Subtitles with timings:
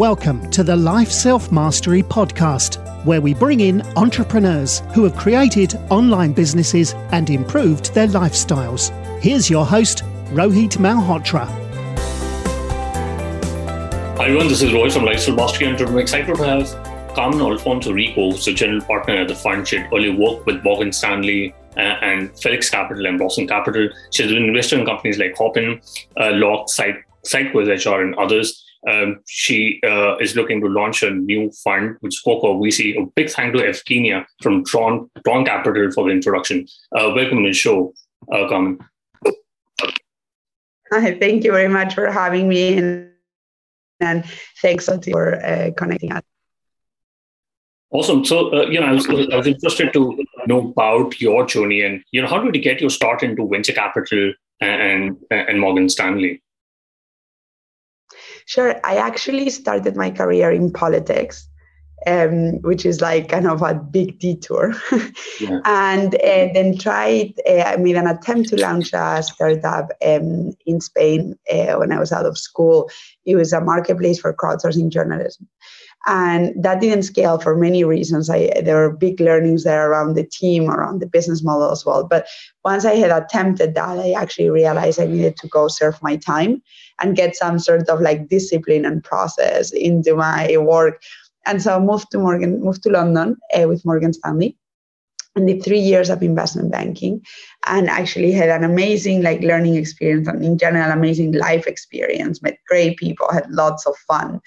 [0.00, 6.32] Welcome to the Lifestyle Mastery Podcast, where we bring in entrepreneurs who have created online
[6.32, 8.88] businesses and improved their lifestyles.
[9.20, 11.46] Here's your host, Rohit Malhotra.
[14.16, 17.92] Hi everyone, this is Roy from Lifestyle Mastery, and I'm excited to have Carmen Alfonso
[17.92, 19.68] Rico, who's a general partner at the fund.
[19.68, 23.90] She earlier worked with Morgan Stanley uh, and Felix Capital and Blossom Capital.
[24.12, 25.78] She's been invested in companies like Hopin,
[26.16, 26.96] uh, Lock, Site,
[27.26, 28.64] SiteQuiz HR, and others.
[28.88, 32.96] Um, she uh, is looking to launch a new fund, which is Cocoa VC.
[32.96, 36.66] A big thank to Evgenia from Tron, Tron Capital for the introduction.
[36.96, 37.92] Uh, welcome to the show,
[38.32, 38.78] uh, Carmen.
[40.92, 43.10] Hi, thank you very much for having me, and,
[44.00, 44.24] and
[44.60, 46.22] thanks for uh, connecting us.
[47.92, 48.24] Awesome.
[48.24, 52.02] So, uh, you know, I was, I was interested to know about your journey and,
[52.12, 56.40] you know, how did you get your start into venture capital and, and Morgan Stanley?
[58.50, 58.74] Sure.
[58.84, 61.48] I actually started my career in politics,
[62.04, 64.74] um, which is like kind of a big detour.
[65.40, 65.60] yeah.
[65.64, 70.80] And uh, then tried, uh, I made an attempt to launch a startup um, in
[70.80, 72.90] Spain uh, when I was out of school.
[73.24, 75.46] It was a marketplace for crowdsourcing journalism.
[76.06, 78.30] And that didn't scale for many reasons.
[78.30, 82.04] I, there were big learnings there around the team, around the business model as well.
[82.04, 82.26] But
[82.64, 86.62] once I had attempted that, I actually realized I needed to go serve my time
[87.00, 91.02] and get some sort of like discipline and process into my work.
[91.46, 94.56] And so I moved to Morgan, moved to London uh, with Morgan Stanley
[95.36, 97.24] and did three years of investment banking
[97.66, 102.58] and actually had an amazing like learning experience and in general amazing life experience met
[102.68, 104.40] great people had lots of fun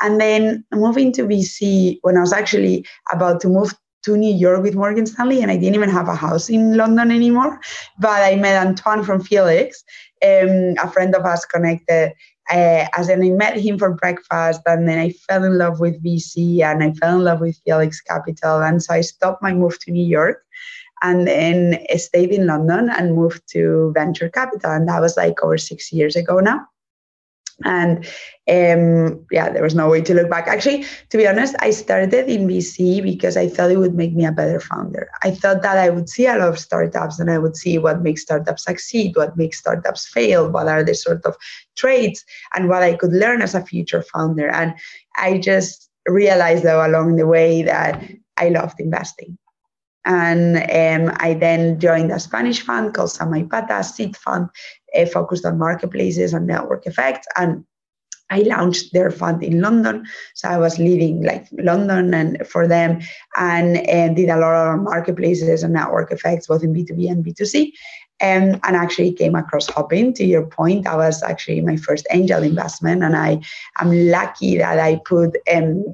[0.00, 4.62] and then moving to vc when i was actually about to move to New York
[4.62, 7.60] with Morgan Stanley, and I didn't even have a house in London anymore.
[8.00, 9.82] But I met Antoine from Felix,
[10.24, 12.12] um, a friend of us connected.
[12.50, 16.60] Uh, as I met him for breakfast, and then I fell in love with VC,
[16.62, 19.92] and I fell in love with Felix Capital, and so I stopped my move to
[19.92, 20.42] New York,
[21.02, 25.56] and then stayed in London and moved to venture capital, and that was like over
[25.56, 26.66] six years ago now
[27.64, 28.06] and
[28.48, 30.48] um, yeah there was no way to look back.
[30.48, 34.24] Actually to be honest i started in vc because i thought it would make me
[34.24, 35.08] a better founder.
[35.22, 38.02] I thought that i would see a lot of startups and i would see what
[38.02, 41.36] makes startups succeed what makes startups fail what are the sort of
[41.76, 42.24] traits
[42.54, 44.48] and what i could learn as a future founder.
[44.48, 44.74] And
[45.16, 48.02] i just realized though along the way that
[48.36, 49.38] i loved investing.
[50.04, 54.48] And um, I then joined a Spanish fund called Samaipata Seed Fund,
[54.96, 57.26] uh, focused on marketplaces and network effects.
[57.36, 57.64] And
[58.32, 60.06] I launched their fund in London.
[60.34, 63.00] So I was leading like London and for them
[63.36, 67.72] and, and did a lot of marketplaces and network effects, both in B2B and B2C.
[68.22, 70.12] Um, and actually came across Hopin.
[70.14, 73.02] To your point, that was actually my first angel investment.
[73.02, 73.40] And I
[73.80, 75.84] am lucky that I put um,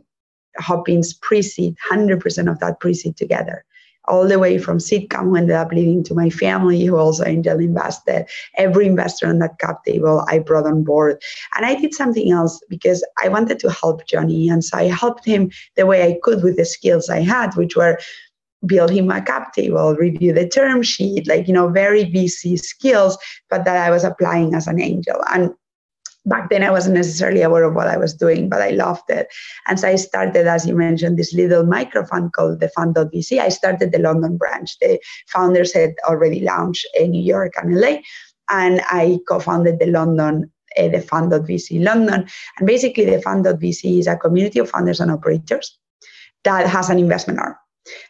[0.59, 3.65] Hopin's pre-seed, 100% of that pre-seed together
[4.09, 7.59] all the way from Seedcamp, who ended up leading to my family, who also angel
[7.59, 8.27] invested.
[8.57, 11.23] Every investor on that cap table I brought on board.
[11.57, 14.49] And I did something else because I wanted to help Johnny.
[14.49, 17.77] And so I helped him the way I could with the skills I had, which
[17.77, 17.99] were
[18.67, 23.17] build him a cap table, review the term sheet, like, you know, very VC skills,
[23.49, 25.23] but that I was applying as an angel.
[25.33, 25.55] And
[26.29, 29.29] back then I wasn't necessarily aware of what I was doing, but I loved it.
[29.67, 33.39] And so I started, as you mentioned, this little micro fund called the Fund.vc.
[33.39, 34.79] I started the London branch.
[34.81, 37.99] The founders had already launched in New York and LA.
[38.51, 42.29] And I co-founded the London uh, the Fund.vc London.
[42.59, 45.79] And basically the Fund.vc is a community of founders and operators
[46.45, 47.57] that has an investment arm.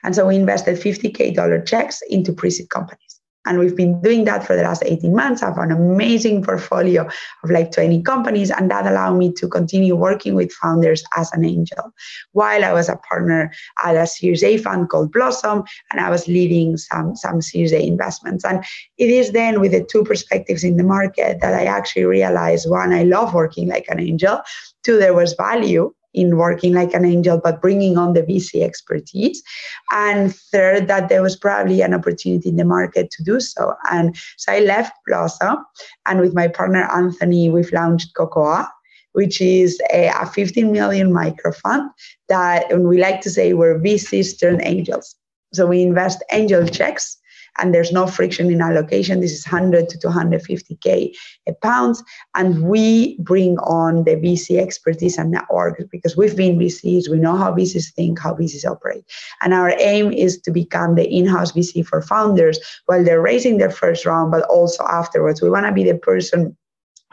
[0.02, 3.07] And so we invested 50K dollar checks into pre-seed companies.
[3.48, 5.42] And we've been doing that for the last 18 months.
[5.42, 7.08] I have an amazing portfolio
[7.42, 11.46] of like 20 companies, and that allowed me to continue working with founders as an
[11.46, 11.94] angel.
[12.32, 13.50] While I was a partner
[13.82, 17.82] at a Series A fund called Blossom, and I was leading some, some Series A
[17.82, 18.44] investments.
[18.44, 18.62] And
[18.98, 22.92] it is then with the two perspectives in the market that I actually realized one,
[22.92, 24.40] I love working like an angel.
[24.84, 29.42] Two, there was value in working like an angel, but bringing on the VC expertise.
[29.92, 33.74] And third, that there was probably an opportunity in the market to do so.
[33.90, 35.56] And so I left Plaza,
[36.06, 38.66] and with my partner Anthony, we've launched Cocoa,
[39.12, 41.90] which is a, a 15 million micro fund
[42.28, 45.14] that, we like to say, we're VCs turned angels.
[45.52, 47.16] So we invest angel checks
[47.58, 49.20] and there's no friction in allocation.
[49.20, 51.10] This is 100 to 250k
[51.62, 52.02] pounds,
[52.34, 57.08] and we bring on the VC expertise and network because we've been VCs.
[57.08, 59.04] We know how VCs think, how VCs operate,
[59.42, 63.70] and our aim is to become the in-house VC for founders while they're raising their
[63.70, 65.42] first round, but also afterwards.
[65.42, 66.56] We want to be the person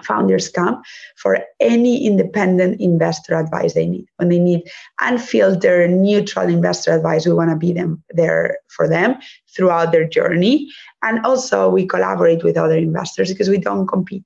[0.03, 0.81] founders come
[1.15, 4.07] for any independent investor advice they need.
[4.18, 4.63] When they need
[5.00, 9.15] unfiltered neutral investor advice we want to be them there for them
[9.56, 10.69] throughout their journey.
[11.01, 14.25] And also we collaborate with other investors because we don't compete.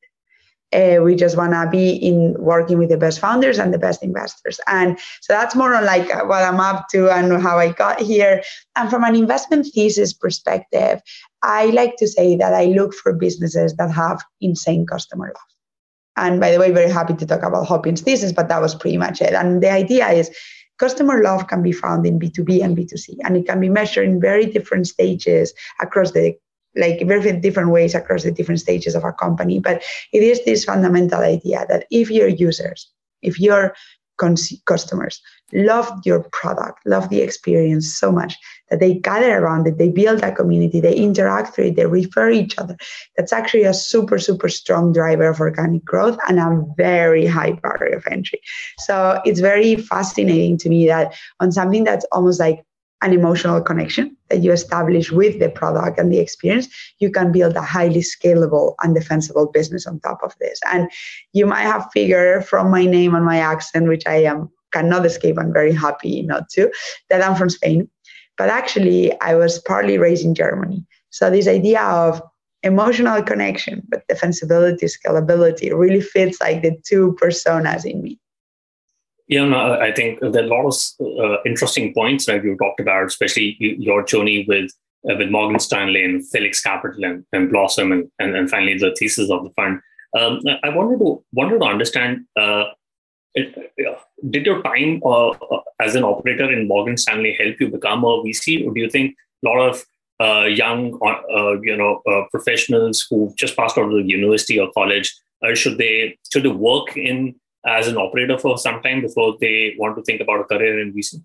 [0.72, 4.04] Uh, we just want to be in working with the best founders and the best
[4.04, 4.60] investors.
[4.68, 8.44] And so that's more on like what i'm up to and how i got here.
[8.76, 11.02] And from an investment thesis perspective
[11.42, 15.59] i like to say that i look for businesses that have insane customer love
[16.18, 18.98] and by the way, very happy to talk about Hopkins thesis, but that was pretty
[18.98, 19.34] much it.
[19.34, 20.30] And the idea is
[20.78, 24.20] customer love can be found in B2B and B2C, and it can be measured in
[24.20, 26.36] very different stages across the
[26.76, 29.60] like very different ways across the different stages of a company.
[29.60, 29.84] But
[30.14, 32.92] it is this fundamental idea that if your users,
[33.22, 33.74] if your
[34.66, 35.22] customers
[35.54, 38.38] love your product, love the experience so much
[38.70, 42.30] that they gather around it, they build a community, they interact through it, they refer
[42.30, 42.78] each other.
[43.18, 47.98] That's actually a super, super strong driver of organic growth and a very high barrier
[47.98, 48.42] of entry.
[48.80, 52.64] So it's very fascinating to me that on something that's almost like
[53.02, 56.68] an emotional connection that you establish with the product and the experience,
[57.00, 60.60] you can build a highly scalable and defensible business on top of this.
[60.72, 60.92] And
[61.32, 65.38] you might have figured from my name and my accent, which I am cannot escape,
[65.40, 66.72] I'm very happy not to,
[67.10, 67.90] that I'm from Spain.
[68.38, 70.86] But actually, I was partly raised in Germany.
[71.10, 72.22] So this idea of
[72.64, 78.20] emotional connection, but defensibility, scalability really fits like the two personas in me.
[79.28, 80.76] Yeah, no, I think there are a lot of
[81.22, 84.72] uh, interesting points that you talked about, especially your journey with
[85.10, 88.94] uh, with Morgan Stanley and Felix Capital and, and Blossom, and, and, and finally the
[89.00, 89.80] thesis of the fund.
[90.18, 92.26] Um, I wanted to wanted to understand.
[92.36, 92.64] Uh,
[93.36, 98.24] did your time uh, uh, as an operator in Morgan Stanley help you become a
[98.24, 99.16] VC, or do you think
[99.46, 99.86] a lot of
[100.20, 101.00] uh, young,
[101.64, 105.16] you know, professionals who just passed out of the university or college
[105.54, 107.36] should they should they work in
[107.66, 110.94] as an operator for some time before they want to think about a career in
[110.94, 111.24] VC?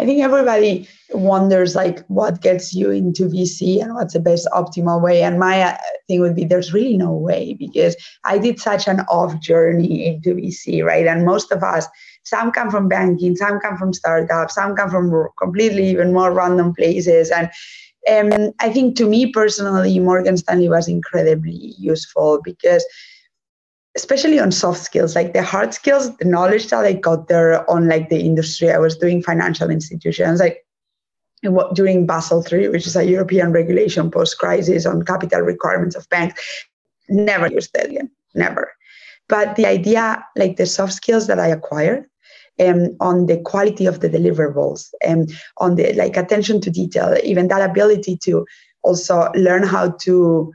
[0.00, 5.02] I think everybody wonders like what gets you into VC and what's the best optimal
[5.02, 5.22] way.
[5.22, 5.76] And my uh,
[6.08, 10.34] thing would be there's really no way because I did such an off journey into
[10.34, 11.06] VC, right?
[11.06, 11.86] And most of us,
[12.22, 16.74] some come from banking, some come from startups, some come from completely even more random
[16.74, 17.30] places.
[17.30, 17.50] And
[18.10, 22.86] um, I think to me personally, Morgan Stanley was incredibly useful because
[23.96, 27.88] especially on soft skills like the hard skills the knowledge that i got there on
[27.88, 30.64] like the industry i was doing financial institutions like
[31.74, 36.40] during basel III which is a european regulation post crisis on capital requirements of banks
[37.08, 38.72] never used that again never.
[39.28, 42.04] But the idea like the soft skills that i acquired
[42.60, 47.16] um, on the quality of the deliverables and um, on the like attention to detail
[47.24, 48.44] even that ability to
[48.82, 50.52] also learn how to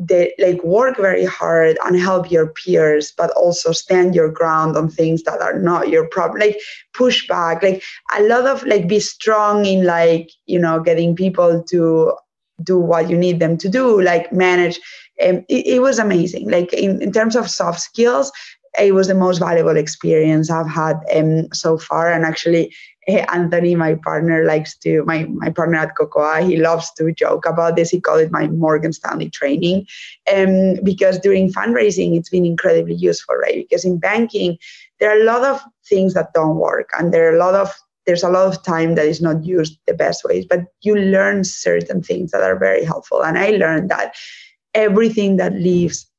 [0.00, 4.88] they like work very hard and help your peers but also stand your ground on
[4.88, 6.58] things that are not your problem like
[6.94, 7.62] push back.
[7.62, 7.82] Like
[8.16, 12.14] a lot of like be strong in like you know getting people to
[12.62, 14.80] do what you need them to do like manage.
[15.22, 16.50] Um, it, it was amazing.
[16.50, 18.32] Like in, in terms of soft skills
[18.78, 22.10] it was the most valuable experience I've had um, so far.
[22.12, 22.72] And actually,
[23.18, 27.76] Anthony, my partner, likes to, my, my partner at Cocoa, he loves to joke about
[27.76, 27.90] this.
[27.90, 29.86] He called it my Morgan Stanley training.
[30.34, 33.66] Um, because during fundraising, it's been incredibly useful, right?
[33.68, 34.58] Because in banking,
[34.98, 36.90] there are a lot of things that don't work.
[36.98, 37.72] And there are a lot of
[38.06, 41.44] there's a lot of time that is not used the best ways, but you learn
[41.44, 43.22] certain things that are very helpful.
[43.22, 44.16] And I learned that
[44.74, 46.10] everything that leaves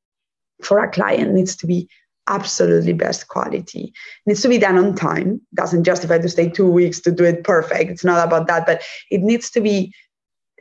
[0.63, 1.89] for a client needs to be
[2.27, 3.93] absolutely best quality.
[4.25, 5.41] It needs to be done on time.
[5.53, 7.89] Doesn't justify to stay two weeks to do it perfect.
[7.89, 9.93] It's not about that, but it needs to be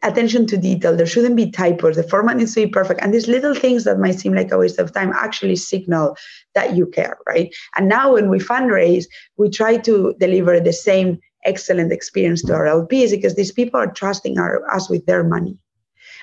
[0.03, 0.97] attention to detail.
[0.97, 1.97] There shouldn't be typos.
[1.97, 3.01] The format needs to be perfect.
[3.03, 6.17] And these little things that might seem like a waste of time actually signal
[6.55, 7.55] that you care, right?
[7.77, 9.05] And now when we fundraise,
[9.37, 13.93] we try to deliver the same excellent experience to our LPs because these people are
[13.93, 15.57] trusting our, us with their money.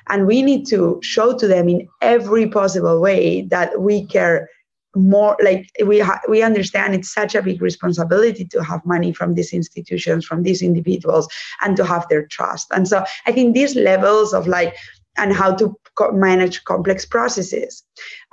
[0.10, 4.50] And we need to show to them in every possible way that we care
[4.96, 9.36] more like we ha- we understand it's such a big responsibility to have money from
[9.36, 11.28] these institutions from these individuals
[11.62, 12.68] and to have their trust.
[12.72, 14.76] And so i think these levels of like
[15.18, 17.84] and how to co- manage complex processes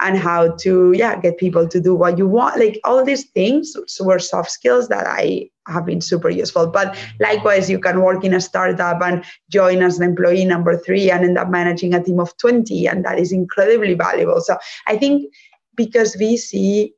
[0.00, 3.74] and how to yeah get people to do what you want like all these things
[4.00, 6.66] were soft skills that i have been super useful.
[6.66, 11.10] But likewise you can work in a startup and join as an employee number three
[11.10, 14.40] and end up managing a team of 20 and that is incredibly valuable.
[14.40, 15.32] So i think
[15.76, 16.92] because VC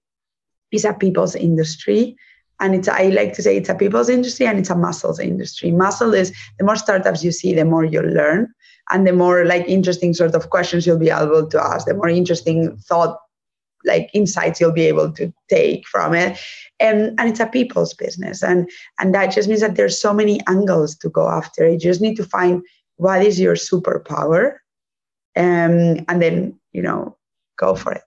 [0.72, 2.16] is a people's industry.
[2.60, 5.72] And it's I like to say it's a people's industry and it's a muscles industry.
[5.72, 8.52] Muscle is the more startups you see, the more you learn
[8.90, 12.08] and the more like interesting sort of questions you'll be able to ask, the more
[12.08, 13.18] interesting thought
[13.86, 16.38] like insights you'll be able to take from it
[16.80, 18.68] and and it's a people's business and
[18.98, 22.16] and that just means that there's so many angles to go after you just need
[22.16, 22.62] to find
[22.96, 24.56] what is your superpower
[25.36, 27.16] um, and then you know
[27.56, 28.02] go for it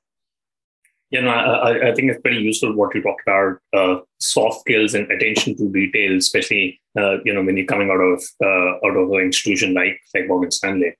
[1.11, 4.93] you know, I, I think it's pretty useful what you talked about uh, soft skills
[4.93, 8.95] and attention to detail, especially uh, you know when you're coming out of uh, out
[8.95, 10.95] of an institution like like Morgan Stanley.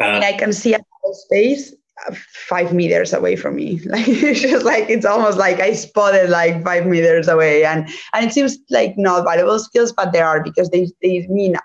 [0.00, 0.80] I mean, I can see a
[1.12, 1.74] space
[2.06, 2.14] uh,
[2.48, 3.80] five meters away from me.
[3.86, 8.26] Like it's just like it's almost like I spotted like five meters away, and and
[8.26, 11.56] it seems like not valuable skills, but there are because they they mean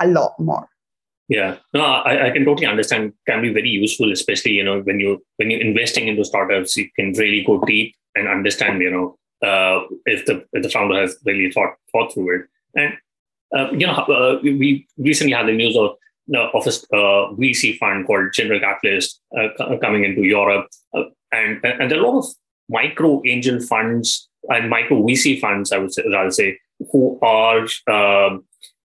[0.00, 0.68] a lot more.
[1.28, 3.12] Yeah, no, I, I can totally understand.
[3.26, 6.88] Can be very useful, especially you know when you when you're investing into startups, you
[6.94, 11.16] can really go deep and understand you know uh, if the if the founder has
[11.24, 12.42] really thought thought through it.
[12.76, 12.94] And
[13.56, 15.96] uh, you know, uh, we recently had the news of
[16.28, 21.58] the of a uh, VC fund called General Catalyst uh, coming into Europe, uh, and
[21.64, 22.34] and there are a lot of
[22.68, 26.58] micro angel funds and micro VC funds, I would say, rather say,
[26.92, 28.44] who are um,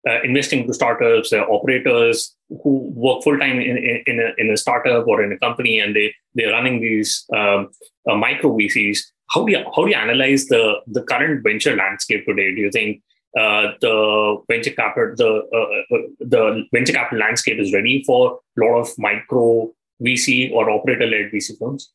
[0.09, 4.50] uh, investing to startups, uh, operators who work full time in, in, in, a, in
[4.50, 7.71] a startup or in a company, and they they're running these um,
[8.11, 9.00] uh, micro VCs.
[9.30, 12.54] How do you how do you analyze the the current venture landscape today?
[12.54, 13.02] Do you think
[13.38, 18.64] uh, the venture capital the uh, uh, the venture capital landscape is ready for a
[18.64, 19.71] lot of micro
[20.02, 21.92] VC or operator led VC firms?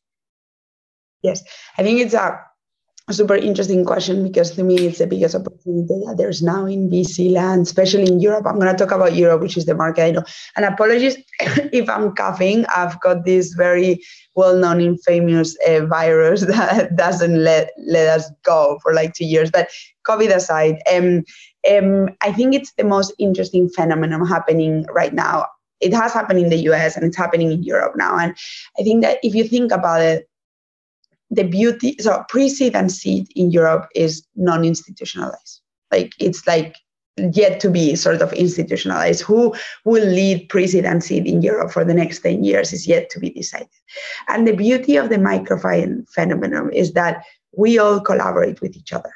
[1.22, 1.42] Yes,
[1.76, 2.44] I think it's a a
[3.12, 7.30] super interesting question because to me it's the biggest opportunity that there's now in VC
[7.30, 8.46] land, especially in Europe.
[8.46, 10.24] I'm going to talk about Europe, which is the market I know.
[10.56, 12.66] And apologies if I'm coughing.
[12.66, 14.02] I've got this very
[14.34, 19.52] well-known infamous uh, virus that doesn't let let us go for like two years.
[19.52, 19.70] But
[20.04, 21.22] COVID aside, um,
[21.70, 25.46] um, I think it's the most interesting phenomenon happening right now.
[25.80, 28.18] It has happened in the US and it's happening in Europe now.
[28.18, 28.36] And
[28.80, 30.28] I think that if you think about it,
[31.36, 35.60] the beauty so pre-seed and seed in europe is non-institutionalized.
[35.92, 36.76] Like it's like
[37.32, 39.22] yet to be sort of institutionalized.
[39.22, 43.10] Who will lead pre-seed and seed in europe for the next 10 years is yet
[43.10, 43.68] to be decided.
[44.28, 47.22] And the beauty of the microfinance phenomenon is that
[47.56, 49.12] we all collaborate with each other.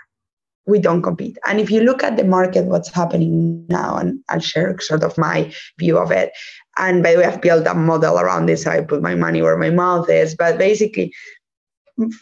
[0.67, 1.37] We don't compete.
[1.47, 5.17] And if you look at the market what's happening now and i'll share sort of
[5.19, 6.33] my view of it.
[6.77, 9.43] And by the way i've built a model around this so i put my money
[9.43, 10.35] where my mouth is.
[10.35, 11.12] But basically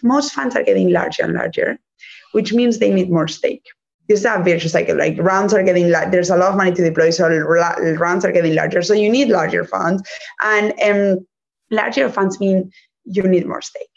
[0.03, 1.79] most funds are getting larger and larger,
[2.33, 3.65] which means they need more stake.
[4.09, 4.97] Is a virtuous cycle.
[4.97, 5.91] Like rounds are getting.
[5.91, 8.81] There's a lot of money to deploy, so rounds are getting larger.
[8.81, 10.03] So you need larger funds,
[10.43, 11.27] and um,
[11.71, 12.73] larger funds mean
[13.05, 13.91] you need more stake.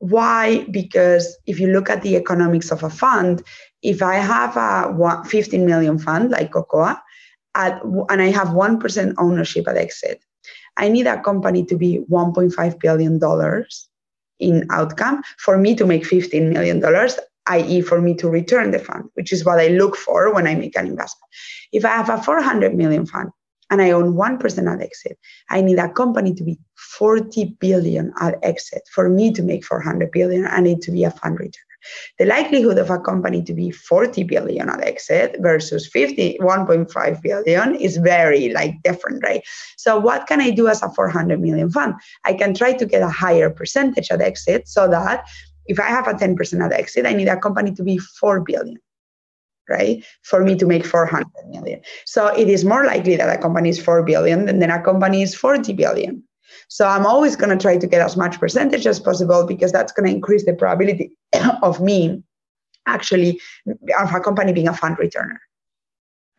[0.00, 0.66] Why?
[0.70, 3.42] Because if you look at the economics of a fund,
[3.82, 6.96] if I have a 15 million fund like Cocoa,
[7.54, 10.22] at, and I have 1% ownership at exit,
[10.76, 13.18] I need a company to be $1.5 billion
[14.40, 16.82] in outcome for me to make $15 million,
[17.46, 20.54] i.e., for me to return the fund, which is what I look for when I
[20.54, 21.28] make an investment.
[21.72, 23.30] If I have a 400 million fund
[23.70, 25.18] and I own 1% at exit,
[25.50, 30.10] I need a company to be 40 billion at exit for me to make 400
[30.10, 30.46] billion.
[30.46, 31.69] I need to be a fund return.
[32.18, 37.74] The likelihood of a company to be 40 billion at exit versus 50, 1.5 billion
[37.74, 39.42] is very like different, right?
[39.76, 41.94] So what can I do as a 400 million fund?
[42.24, 45.28] I can try to get a higher percentage at exit so that
[45.66, 48.78] if I have a 10% at exit, I need a company to be 4 billion
[49.70, 50.04] right?
[50.22, 51.80] For me to make 400 million.
[52.04, 55.34] So it is more likely that a company is 4 billion than a company is
[55.34, 56.24] 40 billion.
[56.68, 59.92] So I'm always going to try to get as much percentage as possible because that's
[59.92, 61.12] going to increase the probability
[61.62, 62.22] of me
[62.86, 65.38] actually of a company being a fund returner.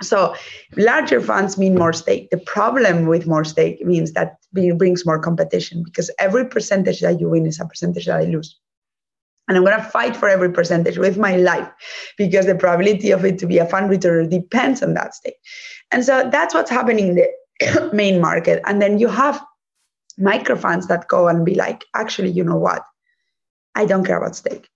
[0.02, 0.36] So
[0.76, 2.30] larger funds mean more stake.
[2.32, 7.20] The problem with more stake means that it brings more competition because every percentage that
[7.20, 8.58] you win is a percentage that I lose.
[9.48, 11.70] And I'm going to fight for every percentage with my life
[12.18, 15.36] because the probability of it to be a fund returner depends on that stake.
[15.92, 18.62] And so that's what's happening in the main market.
[18.66, 19.44] And then you have
[20.22, 22.84] microfunds that go and be like, actually, you know what?
[23.76, 24.68] I don't care about stake.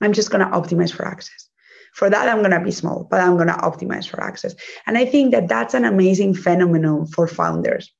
[0.00, 1.48] I'm just going to optimize for access.
[1.94, 4.54] For that, I'm going to be small, but I'm going to optimize for access.
[4.86, 7.92] And I think that that's an amazing phenomenon for founders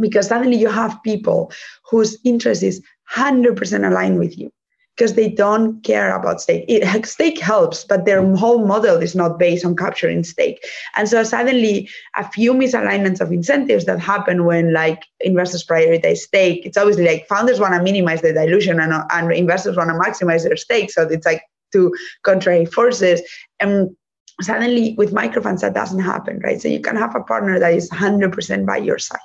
[0.00, 1.52] because suddenly you have people
[1.90, 2.82] whose interest is
[3.14, 4.50] 100% aligned with you
[4.98, 6.64] because they don't care about stake.
[6.66, 10.58] It, stake helps, but their whole model is not based on capturing stake.
[10.96, 16.66] And so suddenly a few misalignments of incentives that happen when like investors prioritize stake,
[16.66, 19.94] it's obviously like founders want to minimize the dilution and, uh, and investors want to
[19.94, 20.90] maximize their stake.
[20.90, 23.22] So it's like two contrary forces.
[23.60, 23.96] And
[24.40, 26.60] suddenly with microfunds, that doesn't happen, right?
[26.60, 29.18] So you can have a partner that is 100% by your side.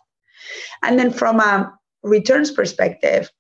[0.84, 3.32] And then from a returns perspective,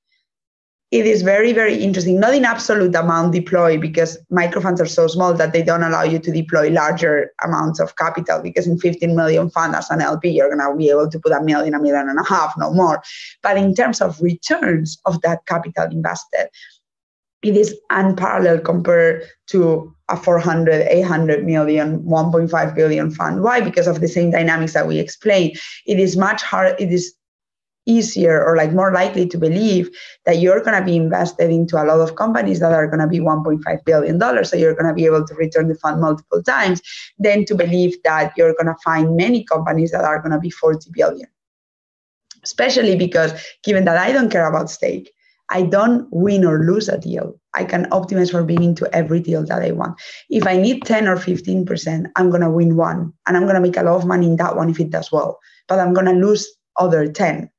[0.94, 2.20] it is very, very interesting.
[2.20, 6.20] Not in absolute amount deploy because microfunds are so small that they don't allow you
[6.20, 8.44] to deploy larger amounts of capital.
[8.44, 11.42] Because in 15 million fund as an LP, you're gonna be able to put a
[11.42, 13.02] million, a million and a half, no more.
[13.42, 16.50] But in terms of returns of that capital invested,
[17.42, 24.00] it is unparalleled compared to a 400 800 million 1.5 billion fund why because of
[24.00, 27.16] the same dynamics that we explained it is much harder it is
[27.86, 29.90] easier or like more likely to believe
[30.26, 33.08] that you're going to be invested into a lot of companies that are going to
[33.08, 36.42] be 1.5 billion dollars so you're going to be able to return the fund multiple
[36.44, 36.82] times
[37.20, 40.50] than to believe that you're going to find many companies that are going to be
[40.50, 41.28] 40 billion
[42.44, 45.12] especially because given that i don't care about stake
[45.50, 47.40] I don't win or lose a deal.
[47.54, 50.02] I can optimize for being into every deal that I want.
[50.30, 53.62] If I need 10 or 15%, I'm going to win one and I'm going to
[53.62, 56.08] make a lot of money in that one if it does well, but I'm going
[56.08, 56.48] to lose
[56.78, 57.50] other 10.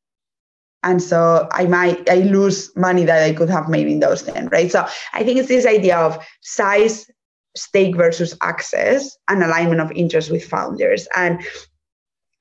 [0.84, 4.48] And so I might I lose money that I could have made in those 10,
[4.48, 4.70] right?
[4.70, 7.10] So I think it's this idea of size,
[7.56, 11.08] stake versus access and alignment of interest with founders.
[11.16, 11.40] And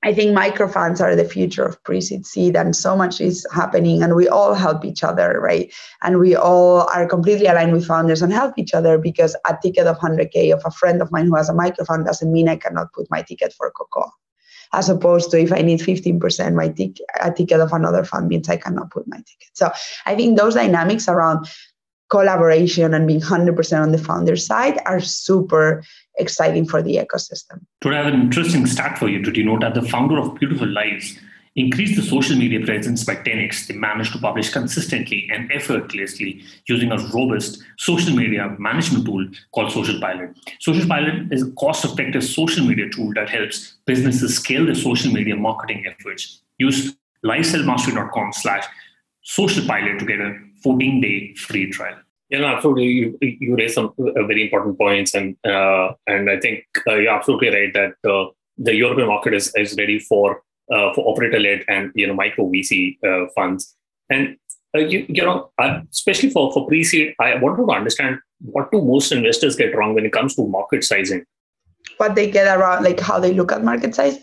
[0.03, 4.15] I think microfunds are the future of pre-seed seed, and so much is happening, and
[4.15, 5.73] we all help each other, right?
[6.01, 9.87] And we all are completely aligned with founders and help each other because a ticket
[9.87, 12.91] of 100k of a friend of mine who has a microfund doesn't mean I cannot
[12.91, 14.11] put my ticket for Cocoa.
[14.73, 18.49] As opposed to if I need 15%, my ticket, a ticket of another fund means
[18.49, 19.49] I cannot put my ticket.
[19.53, 19.71] So
[20.05, 21.47] I think those dynamics around
[22.09, 25.83] collaboration and being 100% on the founder side are super
[26.19, 27.61] exciting for the ecosystem.
[27.85, 31.17] I have an interesting stat for you to denote that the founder of Beautiful Lives
[31.55, 33.67] increased the social media presence by 10x.
[33.67, 39.71] They managed to publish consistently and effortlessly using a robust social media management tool called
[39.71, 40.35] Social Pilot.
[40.59, 45.11] Social Pilot is a cost effective social media tool that helps businesses scale their social
[45.11, 46.41] media marketing efforts.
[46.57, 48.65] Use lifestylemastering.com slash
[49.21, 51.97] social pilot to get a 14 day free trial.
[52.29, 52.85] Yeah, absolutely.
[52.85, 57.13] You, you raised some uh, very important points, and uh, and I think uh, you're
[57.13, 61.63] absolutely right that uh, the European market is, is ready for uh, for operator led
[61.67, 63.75] and you know micro VC uh, funds,
[64.09, 64.37] and
[64.75, 68.71] uh, you, you know uh, especially for for pre seed, I wanted to understand what
[68.71, 71.25] do most investors get wrong when it comes to market sizing.
[71.97, 74.17] What they get around, like how they look at market size.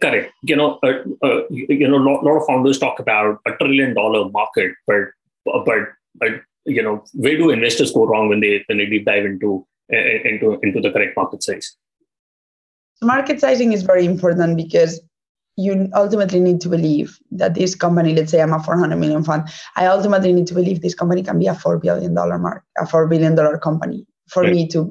[0.00, 0.32] Correct.
[0.42, 4.28] You know, uh, you know, a lot, lot of founders talk about a trillion dollar
[4.28, 4.98] market, but
[5.44, 9.24] but but you know where do investors go wrong when they when they deep dive
[9.24, 11.76] into into into the correct market size
[13.02, 15.00] market sizing is very important because
[15.64, 19.48] you ultimately need to believe that this company let's say i'm a 400 million fund
[19.76, 22.86] i ultimately need to believe this company can be a 4 billion dollar mark a
[22.86, 24.52] 4 billion dollar company for right.
[24.52, 24.84] me to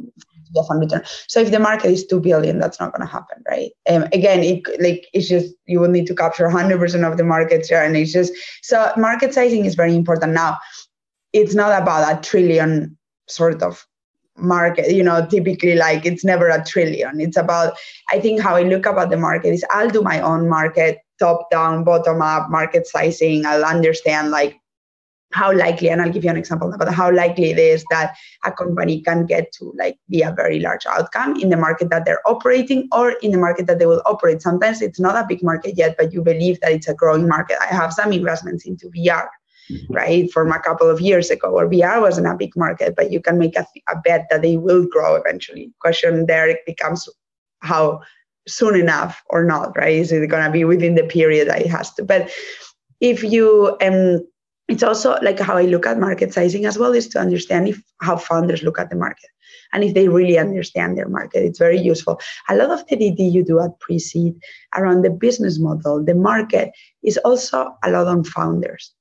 [0.54, 1.04] get fund return.
[1.28, 3.72] So if the market is two billion, that's not going to happen, right?
[3.90, 7.66] Um, again, it like it's just you will need to capture 100% of the market
[7.66, 10.34] share, and it's just so market sizing is very important.
[10.34, 10.58] Now,
[11.34, 13.86] it's not about a trillion sort of
[14.42, 17.20] market you know typically like it's never a trillion.
[17.20, 17.78] It's about
[18.12, 21.52] i think how i look about the market is i'll do my own market top
[21.52, 23.46] down bottom up market sizing.
[23.46, 24.58] I'll understand like
[25.32, 28.52] how likely and i'll give you an example about how likely it is that a
[28.52, 32.28] company can get to like be a very large outcome in the market that they're
[32.28, 34.42] operating or in the market that they will operate.
[34.42, 37.58] Sometimes it's not a big market yet but you believe that it's a growing market.
[37.62, 39.28] I have some investments into vr.
[39.90, 40.32] Right?
[40.32, 43.38] From a couple of years ago, where VR wasn't a big market, but you can
[43.38, 45.72] make a, a bet that they will grow eventually.
[45.80, 47.08] Question there it becomes
[47.62, 48.02] how
[48.48, 49.96] soon enough or not, right?
[49.96, 52.04] Is it going to be within the period that it has to?
[52.04, 52.32] But
[53.00, 54.26] if you um,
[54.70, 57.82] it's also like how I look at market sizing as well is to understand if
[58.02, 59.30] how founders look at the market
[59.74, 61.44] and if they really understand their market.
[61.44, 62.20] It's very useful.
[62.50, 64.36] A lot of the DD you do at pre-seed
[64.78, 66.72] around the business model, the market
[67.04, 68.94] is also a lot on founders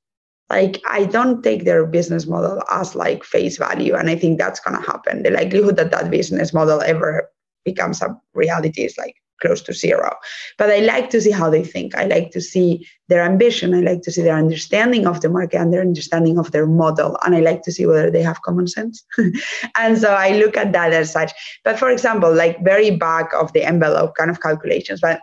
[0.50, 4.60] like i don't take their business model as like face value and i think that's
[4.60, 5.22] going to happen.
[5.22, 7.28] The likelihood that that business model ever
[7.64, 10.16] becomes a reality is like close to zero.
[10.56, 11.94] But i like to see how they think.
[11.94, 13.72] I like to see their ambition.
[13.72, 17.16] I like to see their understanding of the market and their understanding of their model
[17.24, 19.04] and i like to see whether they have common sense.
[19.78, 21.32] And so i look at that as such.
[21.64, 25.20] But for example like very back of the envelope kind of calculations but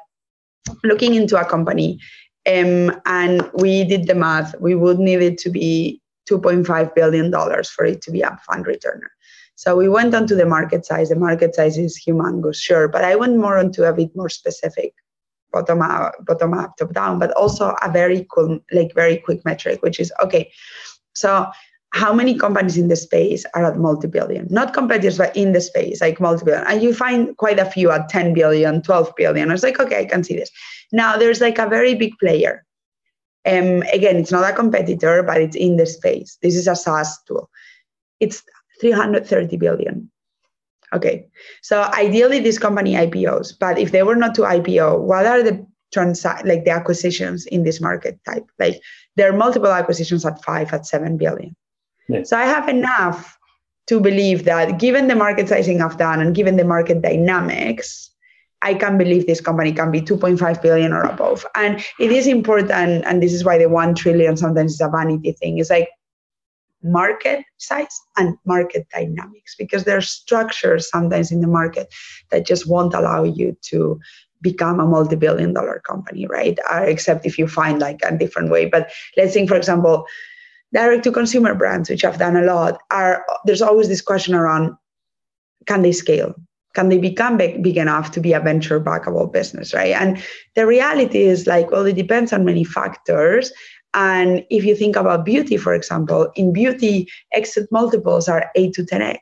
[0.83, 1.99] looking into a company
[2.47, 4.59] um, and we did the math.
[4.59, 9.09] We would need it to be $2.5 billion for it to be a fund returner.
[9.55, 11.09] So we went on to the market size.
[11.09, 14.93] The market size is humongous, sure, but I went more onto a bit more specific,
[15.51, 19.81] bottom up, bottom up, top down, but also a very cool, like very quick metric,
[19.81, 20.51] which is okay.
[21.13, 21.47] So
[21.95, 24.47] how many companies in the space are at multi-billion?
[24.49, 26.67] Not competitors, but in the space, like multi-billion.
[26.67, 29.49] And you find quite a few at 10 billion, 12 billion.
[29.49, 30.51] I was like, okay, I can see this.
[30.91, 32.65] Now there's like a very big player
[33.45, 36.37] Um, again, it's not a competitor, but it's in the space.
[36.41, 37.49] This is a SaaS tool.
[38.19, 38.41] It's
[38.81, 40.09] 330 billion.
[40.93, 41.27] Okay,
[41.61, 45.65] so ideally this company IPOs, but if they were not to IPO, what are the
[45.93, 48.45] transact like the acquisitions in this market type?
[48.59, 48.81] Like
[49.15, 51.55] there are multiple acquisitions at five, at seven billion.
[52.07, 52.29] Yes.
[52.29, 53.37] So I have enough
[53.87, 58.09] to believe that given the market sizing I've done and given the market dynamics,
[58.65, 61.45] I can't believe this company can be 2.5 billion or above.
[61.55, 65.33] And it is important, and this is why the 1 trillion sometimes is a vanity
[65.33, 65.59] thing.
[65.59, 65.89] It's like
[66.83, 71.93] market size and market dynamics because there are structures sometimes in the market
[72.31, 73.99] that just won't allow you to
[74.41, 78.67] become a multi-billion dollar company right uh, except if you find like a different way
[78.67, 80.05] but let's think for example
[80.75, 84.75] direct to consumer brands which i've done a lot are there's always this question around
[85.65, 86.35] can they scale
[86.75, 90.21] can they become big, big enough to be a venture backable business right and
[90.55, 93.51] the reality is like well it depends on many factors
[93.95, 98.83] and if you think about beauty, for example, in beauty, exit multiples are 8 to
[98.83, 99.19] 10x.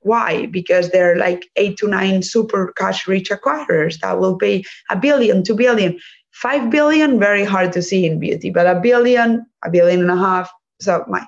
[0.00, 0.46] Why?
[0.46, 5.42] Because they're like 8 to 9 super cash rich acquirers that will pay a billion,
[5.42, 5.98] 2 billion.
[6.34, 10.16] 5 billion, very hard to see in beauty, but a billion, a billion and a
[10.16, 10.52] half.
[10.80, 11.20] So my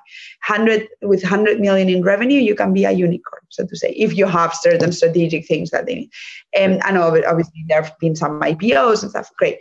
[0.47, 4.17] 100 with 100 million in revenue, you can be a unicorn, so to say, if
[4.17, 6.11] you have certain strategic things that they need.
[6.55, 9.31] And I know obviously there have been some IPOs and stuff.
[9.39, 9.59] Great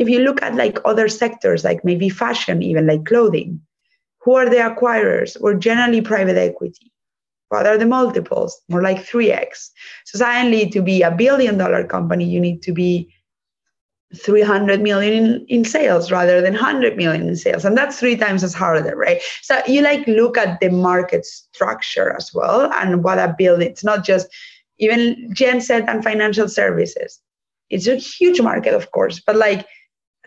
[0.00, 3.60] if you look at like other sectors, like maybe fashion, even like clothing,
[4.22, 5.38] who are the acquirers?
[5.38, 6.90] We're generally private equity.
[7.50, 8.58] What are the multiples?
[8.70, 9.68] More like 3x.
[10.06, 13.12] So suddenly to be a billion dollar company, you need to be
[14.16, 17.64] 300 million in, in sales rather than 100 million in sales.
[17.64, 19.22] And that's three times as harder, right?
[19.42, 23.84] So you like look at the market structure as well and what a build it's
[23.84, 24.26] not just
[24.78, 27.20] even genset and financial services.
[27.68, 29.66] It's a huge market, of course, but like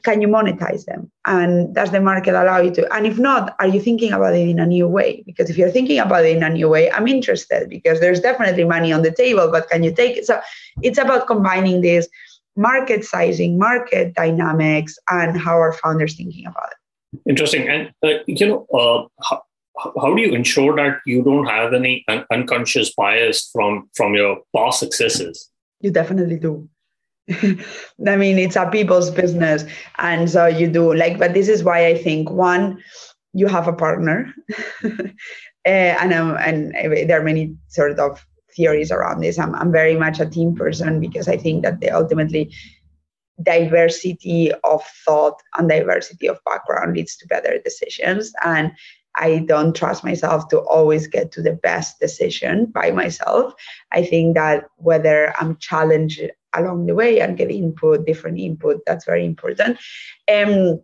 [0.04, 3.67] can you monetize them and does the market allow you to and if not are
[3.67, 6.43] you thinking about it in a new way because if you're thinking about it in
[6.43, 9.93] a new way i'm interested because there's definitely money on the table but can you
[9.93, 10.39] take it so
[10.82, 12.10] it's about combining this
[12.56, 18.48] market sizing market dynamics and how our founders thinking about it interesting and uh, you
[18.48, 19.42] know uh, how,
[20.00, 24.38] how do you ensure that you don't have any un- unconscious bias from from your
[24.56, 25.50] past successes
[25.82, 26.70] you definitely do
[27.30, 29.63] I mean, it's a people's business.
[29.98, 32.84] And so you do like, but this is why I think one,
[33.34, 34.34] you have a partner.
[34.84, 34.89] uh,
[35.66, 39.39] and, um, and there are many sort of theories around this.
[39.39, 42.54] I'm, I'm very much a team person because I think that the ultimately
[43.42, 48.32] diversity of thought and diversity of background leads to better decisions.
[48.46, 48.72] And
[49.16, 53.54] I don't trust myself to always get to the best decision by myself.
[53.92, 56.22] I think that whether I'm challenged
[56.56, 58.82] along the way and get input, different input.
[58.86, 59.78] That's very important.
[60.32, 60.82] Um,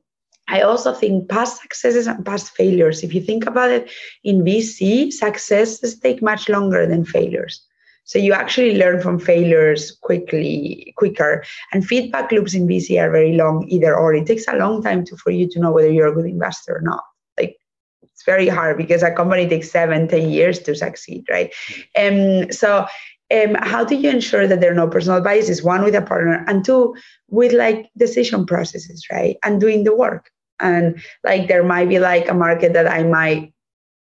[0.50, 3.92] I also think past successes and past failures, if you think about it,
[4.24, 7.62] in VC, successes take much longer than failures.
[8.06, 11.44] So you actually learn from failures quickly, quicker.
[11.72, 14.16] And feedback loops in VC are very long, either or.
[14.16, 16.78] It takes a long time to, for you to know whether you're a good investor
[16.78, 17.04] or not.
[17.38, 17.58] Like
[18.02, 21.54] it's very hard because a company takes seven, ten years to succeed, right?
[21.94, 22.88] And um, so
[23.32, 26.44] um, how do you ensure that there are no personal biases one with a partner
[26.48, 26.96] and two
[27.28, 32.28] with like decision processes right and doing the work and like there might be like
[32.30, 33.54] a market that i might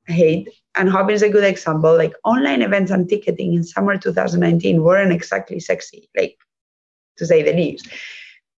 [0.07, 0.49] hate.
[0.75, 1.95] And Hopin is a good example.
[1.95, 6.37] Like online events and ticketing in summer 2019 weren't exactly sexy like
[7.17, 7.87] to say the least.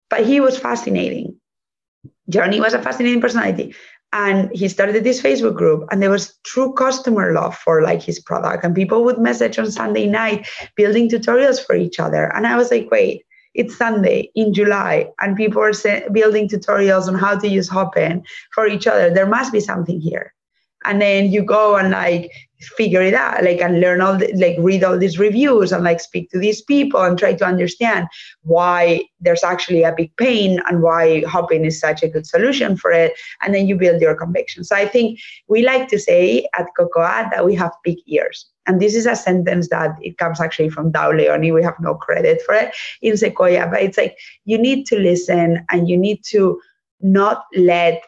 [0.10, 1.36] But he was fascinating.
[2.30, 3.76] Johnny was a fascinating personality.
[4.16, 8.20] And he started this facebook group and there was true customer love for like his
[8.20, 8.64] product.
[8.64, 12.32] And people would message on sunday night building tutorials for each other.
[12.36, 15.74] And i was like wait it's sunday in july and people are
[16.12, 19.10] building tutorials on how to use hopin for each other.
[19.10, 20.34] There must be something here.
[20.86, 24.56] And then you go and like figure it out like and learn all the, like
[24.60, 28.08] read all these reviews and like speak to these people and try to understand
[28.42, 32.92] why there's actually a big pain and why Hopin is such a good solution for
[32.92, 33.14] it.
[33.42, 37.30] And then you build your conviction so i think we like to say at cocoa
[37.32, 40.92] that we have big ears and this is a sentence that it comes actually from
[40.92, 41.54] Doug Leone.
[41.54, 45.66] We have no credit for it in Sequoia, but it's like you need to listen
[45.70, 46.60] and you need to
[47.02, 48.04] not let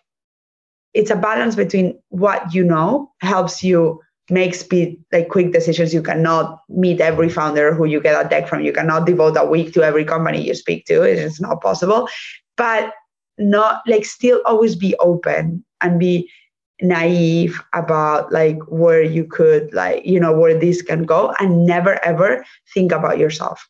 [0.94, 5.94] it's a balance between what you know helps you make speed like quick decisions.
[5.94, 8.62] You cannot meet every founder who you get a deck from.
[8.62, 11.04] You cannot devote a week to every company you speak to.
[11.04, 12.08] It's not possible.
[12.58, 12.94] But
[13.38, 16.30] not like still always be open and be
[16.82, 22.04] naive about like where you could like you know where this can go and never
[22.04, 23.70] ever think about yourself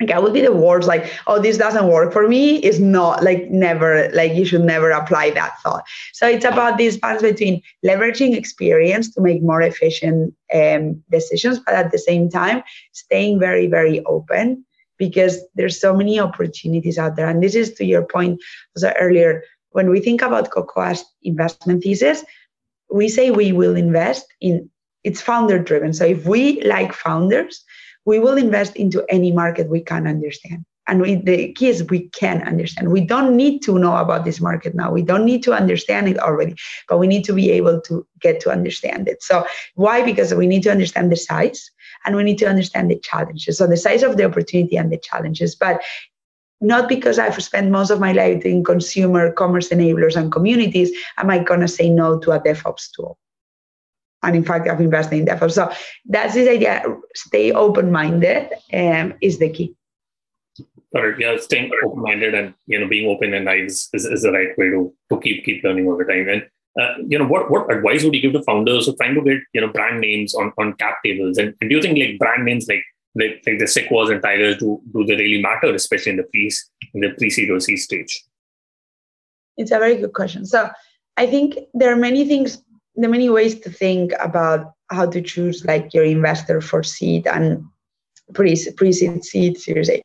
[0.00, 3.24] like I would be the words like, oh, this doesn't work for me is not
[3.24, 5.84] like never, like you should never apply that thought.
[6.12, 11.74] So it's about this balance between leveraging experience to make more efficient um, decisions, but
[11.74, 14.64] at the same time, staying very, very open
[14.98, 17.28] because there's so many opportunities out there.
[17.28, 18.40] And this is to your point
[18.76, 19.42] also earlier,
[19.78, 22.24] when we think about Cocoa's investment thesis,
[22.90, 24.68] we say we will invest in
[25.04, 25.92] it's founder driven.
[25.94, 27.64] So if we like founders,
[28.04, 30.64] we will invest into any market we can understand.
[30.88, 32.90] And we, the key is we can understand.
[32.90, 34.90] We don't need to know about this market now.
[34.90, 36.56] We don't need to understand it already,
[36.88, 39.22] but we need to be able to get to understand it.
[39.22, 40.02] So why?
[40.02, 41.70] Because we need to understand the size
[42.04, 43.58] and we need to understand the challenges.
[43.58, 45.54] So the size of the opportunity and the challenges.
[45.54, 45.82] But
[46.60, 51.30] not because I've spent most of my life in consumer commerce enablers and communities, am
[51.30, 53.18] I going to say no to a DevOps tool?
[54.22, 55.52] and in fact i've invested in DevOps.
[55.52, 55.70] so
[56.06, 56.82] that's this idea
[57.14, 59.74] stay open-minded um, is the key
[60.94, 61.20] Correct.
[61.20, 64.70] Yeah, staying open-minded and you know being open and eyes is, is the right way
[64.70, 66.28] to, to keep keep learning over time.
[66.28, 66.42] And
[66.80, 69.20] uh, you know what what advice would you give to founders who are trying to
[69.20, 71.36] get you know brand names on, on cap tables?
[71.36, 72.82] And, and do you think like brand names like
[73.18, 76.50] like, the Sequoias and Tigers do do they really matter, especially in the pre
[76.94, 78.24] in the pre-seed seed stage?
[79.56, 80.46] It's a very good question.
[80.46, 80.70] So
[81.16, 82.62] I think there are many things
[82.94, 87.26] there are many ways to think about how to choose like your investor for seed
[87.26, 87.64] and
[88.34, 90.02] pre seed seed series A.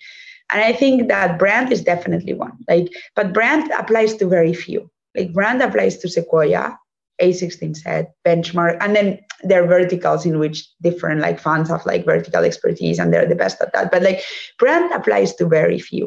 [0.51, 2.57] And I think that brand is definitely one.
[2.67, 4.89] Like, but brand applies to very few.
[5.15, 6.77] Like brand applies to Sequoia,
[7.23, 12.43] A16Z, Benchmark, and then there are verticals in which different like funds have like vertical
[12.43, 13.91] expertise and they're the best at that.
[13.91, 14.21] But like
[14.59, 16.05] brand applies to very few.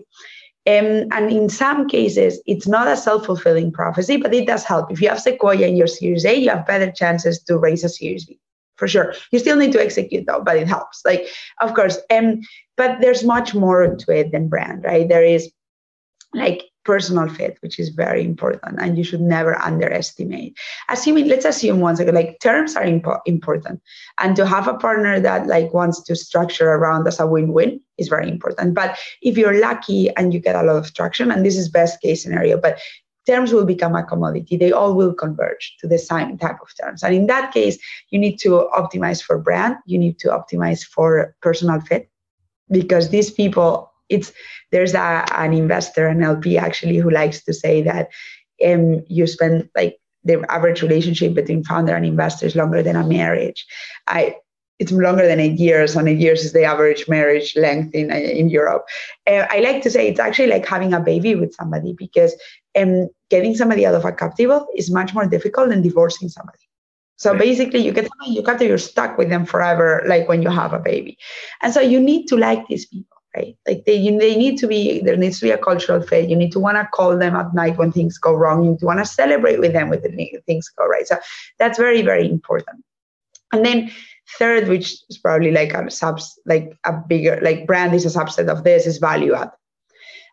[0.69, 4.91] Um, and in some cases, it's not a self fulfilling prophecy, but it does help.
[4.91, 7.89] If you have Sequoia in your Series A, you have better chances to raise a
[7.89, 8.41] Series B
[8.77, 9.15] for sure.
[9.33, 11.03] You still need to execute though, but it helps.
[11.05, 11.29] Like,
[11.61, 12.41] of course, um,
[12.77, 15.09] but there's much more to it than brand, right?
[15.09, 15.51] There is
[16.35, 20.57] like personal fit, which is very important, and you should never underestimate.
[20.89, 23.83] Assuming, let's assume once again, like terms are impo- important,
[24.21, 28.09] and to have a partner that like wants to structure around as a win-win is
[28.09, 28.75] very important.
[28.75, 32.01] But if you're lucky and you get a lot of traction, and this is best
[32.01, 32.79] case scenario, but
[33.27, 34.57] terms will become a commodity.
[34.57, 37.03] They all will converge to the same type of terms.
[37.03, 37.77] And in that case,
[38.11, 42.09] you need to optimize for brand, you need to optimize for personal fit,
[42.71, 44.33] because these people it's
[44.73, 48.09] there's a, an investor, an LP actually, who likes to say that
[48.65, 53.07] um, you spend like the average relationship between founder and investor is longer than a
[53.07, 53.67] marriage.
[54.07, 54.37] I
[54.79, 58.51] it's longer than eight years, and eight years is the average marriage length in in
[58.51, 58.85] Europe.
[59.27, 62.35] Uh, I like to say it's actually like having a baby with somebody because
[62.79, 66.59] um, getting somebody out of a cap table is much more difficult than divorcing somebody.
[67.19, 67.41] So right.
[67.41, 70.75] basically, you get you cap table, you're stuck with them forever, like when you have
[70.75, 71.17] a baby,
[71.63, 73.57] and so you need to like these people right?
[73.67, 76.29] Like they they need to be there needs to be a cultural fit.
[76.29, 78.65] You need to want to call them at night when things go wrong.
[78.65, 80.01] You want to celebrate with them when
[80.47, 81.07] things go right.
[81.07, 81.19] So
[81.59, 82.85] that's very very important.
[83.53, 83.91] And then
[84.39, 88.49] third, which is probably like a subs like a bigger like brand is a subset
[88.49, 89.51] of this is value add.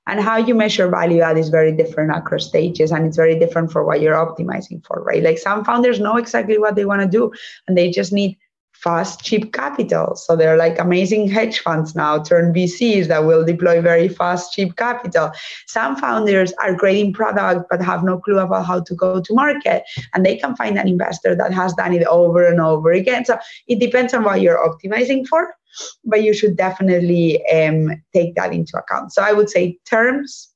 [0.06, 3.72] And how you measure value add is very different across stages, and it's very different
[3.72, 5.24] for what you're optimizing for, right?
[5.24, 7.32] Like some founders know exactly what they want to do,
[7.68, 8.38] and they just need
[8.84, 10.16] fast, cheap capital.
[10.16, 14.76] So they're like amazing hedge funds now, turn VCs that will deploy very fast, cheap
[14.76, 15.32] capital.
[15.68, 19.34] Some founders are great in product but have no clue about how to go to
[19.34, 23.24] market, and they can find an investor that has done it over and over again.
[23.24, 25.56] So it depends on what you're optimizing for,
[26.04, 29.14] but you should definitely um, take that into account.
[29.14, 30.50] So I would say terms.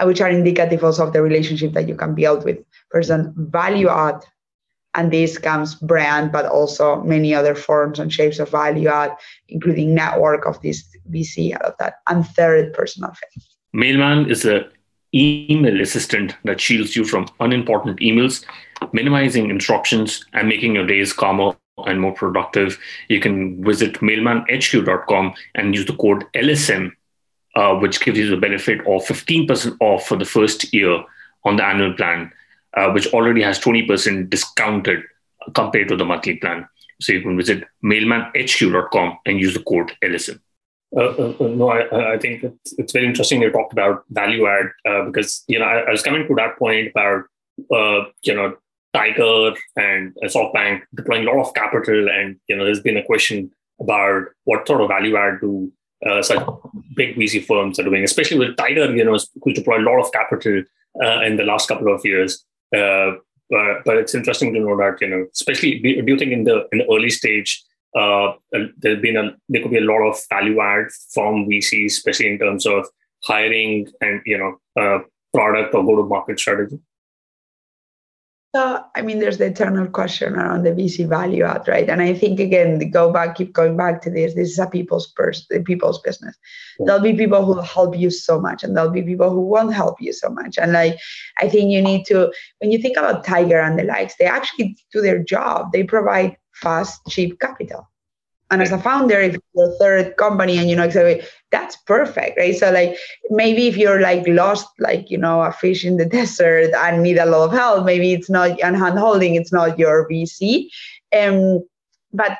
[0.00, 2.56] Uh, which are indicative also of the relationship that you can build with
[2.92, 4.24] person value add
[4.98, 9.16] and this comes brand, but also many other forms and shapes of value add,
[9.48, 12.00] including network of this VC out of that.
[12.08, 13.44] And third, personal fit.
[13.72, 14.66] Mailman is a
[15.14, 18.44] email assistant that shields you from unimportant emails,
[18.92, 21.56] minimizing interruptions and making your days calmer
[21.86, 22.76] and more productive.
[23.08, 26.90] You can visit mailmanhq.com and use the code LSM,
[27.54, 31.04] uh, which gives you the benefit of 15% off for the first year
[31.44, 32.32] on the annual plan
[32.76, 35.02] uh, which already has 20% discounted
[35.54, 36.68] compared to the monthly plan.
[37.00, 40.40] So you can visit mailmanhq.com and use the code LSM.
[40.96, 44.46] Uh, uh, uh, no, I, I think it's, it's, very interesting you talked about value
[44.46, 47.24] add uh, because you know I, I, was coming to that point about
[47.70, 48.56] uh, you know
[48.94, 53.50] Tiger and SoftBank deploying a lot of capital, and you know there's been a question
[53.80, 55.70] about what sort of value add do
[56.22, 56.42] such
[56.94, 60.10] big VC firms are doing, especially with Tiger, you know, who's deployed a lot of
[60.10, 60.62] capital
[61.22, 62.46] in the last couple of years.
[62.76, 63.12] Uh,
[63.50, 66.66] but, but it's interesting to know that you know, especially do you think in the
[66.72, 67.64] in the early stage
[67.96, 72.32] uh, there's been a there could be a lot of value add from VCs, especially
[72.32, 72.86] in terms of
[73.24, 74.98] hiring and you know uh,
[75.32, 76.78] product or go to market strategy?
[78.54, 81.88] So, I mean, there's the eternal question around the VC value add, right?
[81.88, 84.34] And I think again, go back, keep going back to this.
[84.34, 86.34] This is a people's pers- people's business.
[86.78, 86.86] Yeah.
[86.86, 89.74] There'll be people who will help you so much, and there'll be people who won't
[89.74, 90.56] help you so much.
[90.56, 90.98] And like,
[91.38, 94.78] I think you need to, when you think about Tiger and the likes, they actually
[94.94, 95.72] do their job.
[95.72, 97.86] They provide fast, cheap capital
[98.50, 102.38] and as a founder if you're a third company and you know exactly that's perfect
[102.38, 102.56] right?
[102.56, 102.96] So like
[103.30, 107.18] maybe if you're like lost like you know a fish in the desert and need
[107.18, 110.68] a lot of help maybe it's not and hand holding it's not your vc
[111.16, 111.64] um,
[112.12, 112.38] but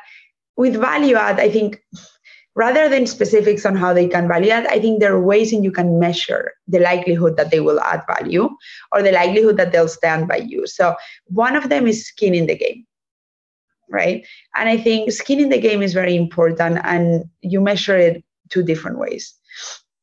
[0.56, 1.80] with value add i think
[2.54, 5.62] rather than specifics on how they can value add i think there are ways in
[5.62, 8.48] you can measure the likelihood that they will add value
[8.92, 10.66] or the likelihood that they'll stand by you.
[10.66, 10.94] So
[11.26, 12.86] one of them is skin in the game
[13.90, 14.26] right?
[14.56, 18.62] And I think skin in the game is very important, and you measure it two
[18.62, 19.34] different ways.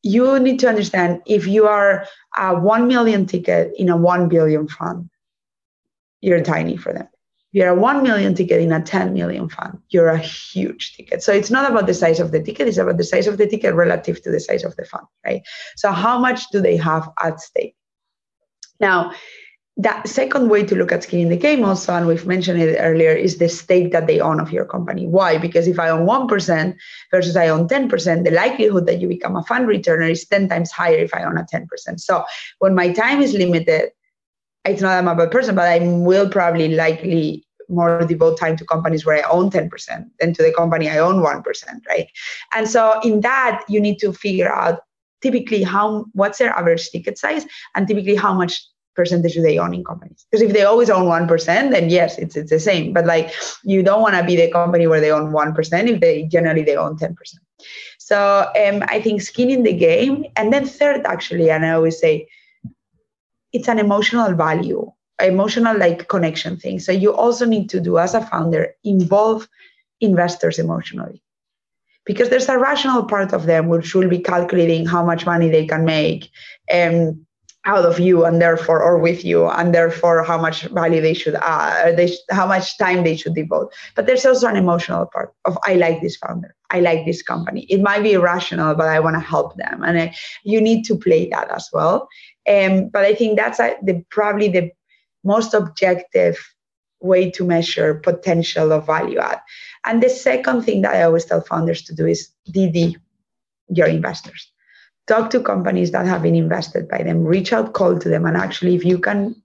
[0.04, 2.06] You need to understand if you are
[2.38, 5.10] a 1 million ticket in a 1 billion fund,
[6.22, 7.08] you're tiny for them.
[7.52, 11.24] If you're a 1 million ticket in a 10 million fund, you're a huge ticket.
[11.24, 13.48] So it's not about the size of the ticket, it's about the size of the
[13.48, 15.42] ticket relative to the size of the fund, right?
[15.76, 17.76] So, how much do they have at stake?
[18.80, 19.14] Now,
[19.78, 22.78] that second way to look at skin in the game also and we've mentioned it
[22.80, 25.06] earlier is the stake that they own of your company.
[25.06, 25.38] Why?
[25.38, 26.76] Because if i own 1%
[27.12, 30.72] versus i own 10% the likelihood that you become a fund returner is 10 times
[30.72, 32.24] higher if i own a 10% so
[32.60, 33.92] when my time is limited
[34.64, 38.66] it's not i'm a bad person but i will probably likely more devote time to
[38.66, 39.70] companies where i own 10%
[40.20, 41.44] than to the company i own 1%
[41.90, 42.08] right?
[42.54, 44.80] And so in that you need to figure out
[45.22, 48.62] typically how what's their average ticket size and typically how much
[48.96, 50.26] percentage do they own in companies?
[50.30, 52.94] Because if they always own 1%, then yes, it's, it's the same.
[52.94, 56.24] But like you don't want to be the company where they own 1% if they
[56.24, 57.16] generally they own 10%.
[58.00, 60.26] So um, I think skin in the game.
[60.36, 62.28] And then third, actually, and I always say
[63.52, 66.80] it's an emotional value, emotional like connection thing.
[66.80, 69.48] So you also need to do as a founder, involve
[70.02, 71.22] investors emotionally
[72.06, 75.66] because there's a rational part of them which will be calculating how much money they
[75.66, 76.30] can make
[76.70, 77.26] and
[77.66, 81.36] out of you and therefore or with you and therefore how much value they should
[81.36, 83.74] uh, add they sh- how much time they should devote.
[83.96, 86.56] But there's also an emotional part of i like this founder.
[86.70, 87.62] I like this company.
[87.70, 89.84] It might be irrational but i want to help them.
[89.84, 92.08] And I, you need to play that as well.
[92.48, 94.72] Um, but i think that's a, the probably the
[95.24, 96.38] most objective
[97.02, 99.42] way to measure potential of value add.
[99.86, 102.96] And the second thing that i always tell founders to do is dd
[103.70, 104.52] your investors
[105.08, 108.38] talk to companies that have been invested by them, reach out, call to them, and
[108.38, 109.36] actually, if you can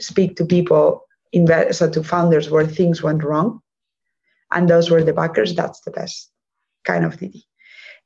[0.00, 1.02] speak to people,
[1.32, 3.60] invest, so to founders where things went wrong,
[4.52, 6.30] and those were the backers, that's the best
[6.84, 7.42] kind of DD.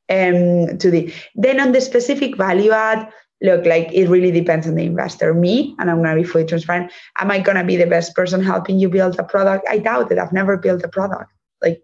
[0.09, 4.75] Um, to the then on the specific value add, look like it really depends on
[4.75, 5.35] the investor.
[5.35, 6.93] Me, and I'm gonna be fully transparent.
[7.19, 9.67] Am I gonna be the best person helping you build a product?
[9.69, 10.19] I doubt it.
[10.19, 11.31] I've never built a product.
[11.63, 11.83] Like,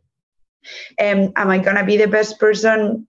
[1.00, 3.06] um, am I gonna be the best person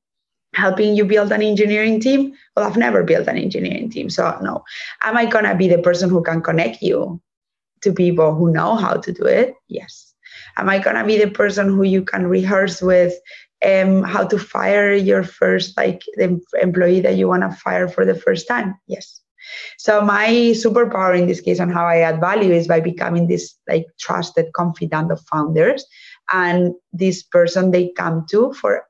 [0.58, 2.34] helping you build an engineering team?
[2.56, 4.10] Well, I've never built an engineering team.
[4.10, 4.64] So, no.
[5.04, 7.22] Am I going to be the person who can connect you
[7.82, 9.54] to people who know how to do it?
[9.68, 10.14] Yes.
[10.58, 13.14] Am I going to be the person who you can rehearse with
[13.66, 18.06] um, how to fire your first, like the employee that you want to fire for
[18.06, 18.76] the first time?
[18.88, 19.22] Yes.
[19.78, 23.56] So my superpower in this case and how I add value is by becoming this
[23.68, 25.86] like trusted confidant of founders
[26.34, 28.84] and this person they come to for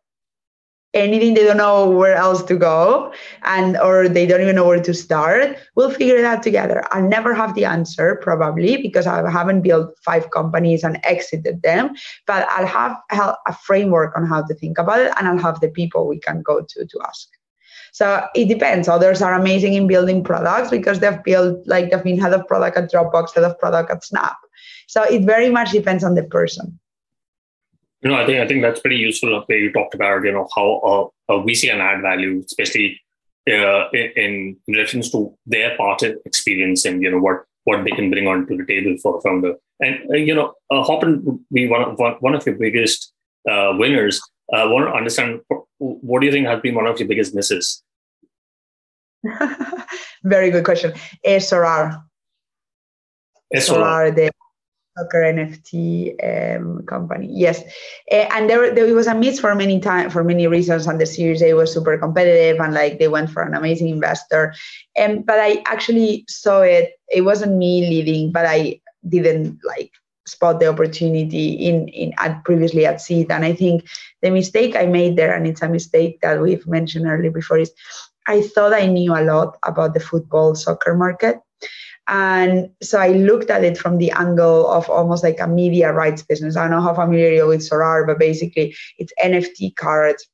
[0.97, 4.81] anything they don't know where else to go and or they don't even know where
[4.81, 6.83] to start we'll figure it out together.
[6.91, 11.95] I'll never have the answer probably because i haven't built five companies and exited them
[12.25, 12.97] but i'll have
[13.47, 16.41] a framework on how to think about it and i'll have the people we can
[16.41, 17.27] go to to ask.
[17.93, 18.87] So it depends.
[18.87, 22.77] Others are amazing in building products because they've built like they've been head of product
[22.77, 24.37] at dropbox head of product at snap.
[24.87, 26.79] So it very much depends on the person
[28.01, 29.43] you know, I think I think that's pretty useful.
[29.45, 33.01] Where you talked about, you know, how uh, uh, VC can add value, especially
[33.49, 38.09] uh, in, in reference to their part experience and you know what what they can
[38.09, 39.55] bring onto the table for a founder.
[39.79, 43.13] And uh, you know, uh, Hopin would be one of one of your biggest
[43.49, 44.21] uh, winners.
[44.53, 45.41] I uh, want to understand
[45.79, 47.83] what do you think has been one of your biggest misses?
[50.23, 50.93] Very good question.
[51.25, 52.01] Sorare.
[53.53, 54.31] Sorare, the
[54.97, 57.29] soccer NFT um, company.
[57.31, 57.61] Yes,
[58.11, 61.05] uh, and there, there was a miss for many time for many reasons, and the
[61.05, 64.53] Series A was super competitive, and like they went for an amazing investor.
[64.95, 66.93] And um, but I actually saw it.
[67.09, 69.91] It wasn't me leading, but I didn't like
[70.27, 73.87] spot the opportunity in in at previously at seed and i think
[74.21, 77.71] the mistake i made there and it's a mistake that we've mentioned earlier before is
[78.27, 81.39] i thought i knew a lot about the football soccer market
[82.07, 86.23] and so I looked at it from the angle of almost like a media rights
[86.23, 86.55] business.
[86.55, 90.25] I don't know how familiar you're with Sorare, but basically it's NFT cards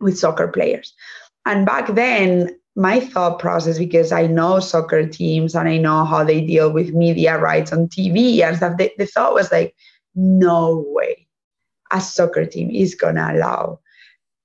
[0.00, 0.92] with soccer players.
[1.44, 6.24] And back then, my thought process, because I know soccer teams and I know how
[6.24, 9.74] they deal with media rights on TV and stuff, the, the thought was like,
[10.14, 11.26] no way
[11.92, 13.80] a soccer team is going to allow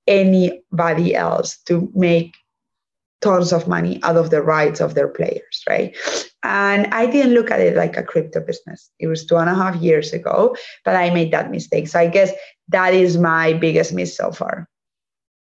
[0.06, 2.34] anybody else to make
[3.20, 5.96] tons of money out of the rights of their players, right?
[6.44, 8.90] And I didn't look at it like a crypto business.
[8.98, 11.88] It was two and a half years ago, but I made that mistake.
[11.88, 12.32] So I guess
[12.68, 14.68] that is my biggest miss so far.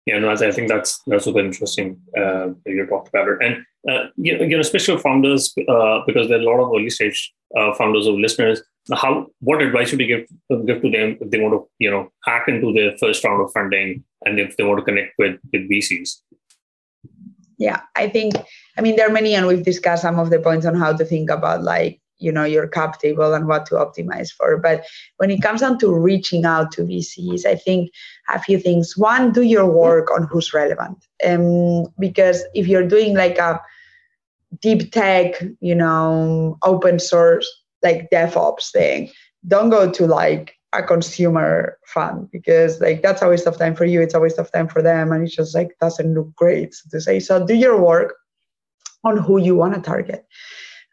[0.05, 1.99] Yeah, no, I think that's that's super interesting.
[2.17, 6.41] Uh, you talked about it, and uh, you, know, especially founders, uh, because there are
[6.41, 8.61] a lot of early stage uh, founders or listeners.
[8.93, 12.11] How what advice would you give give to them if they want to you know
[12.25, 15.69] hack into their first round of funding and if they want to connect with with
[15.69, 16.17] VCs?
[17.63, 18.35] Yeah, I think
[18.77, 21.05] I mean there are many, and we've discussed some of the points on how to
[21.05, 24.57] think about like you know your cap table and what to optimize for.
[24.57, 24.83] But
[25.15, 27.89] when it comes down to reaching out to vcs i think
[28.35, 28.97] a few things.
[28.97, 30.97] One do your work on who's relevant.
[31.25, 33.61] Um, because if you're doing like a
[34.61, 37.47] deep tech you know open source
[37.81, 39.09] like devops thing
[39.47, 43.85] don't go to like a consumer fund because like that's a waste of time for
[43.85, 46.73] you it's a waste of time for them and it just like doesn't look great
[46.73, 48.15] so to say so do your work
[49.03, 50.25] on who you want to target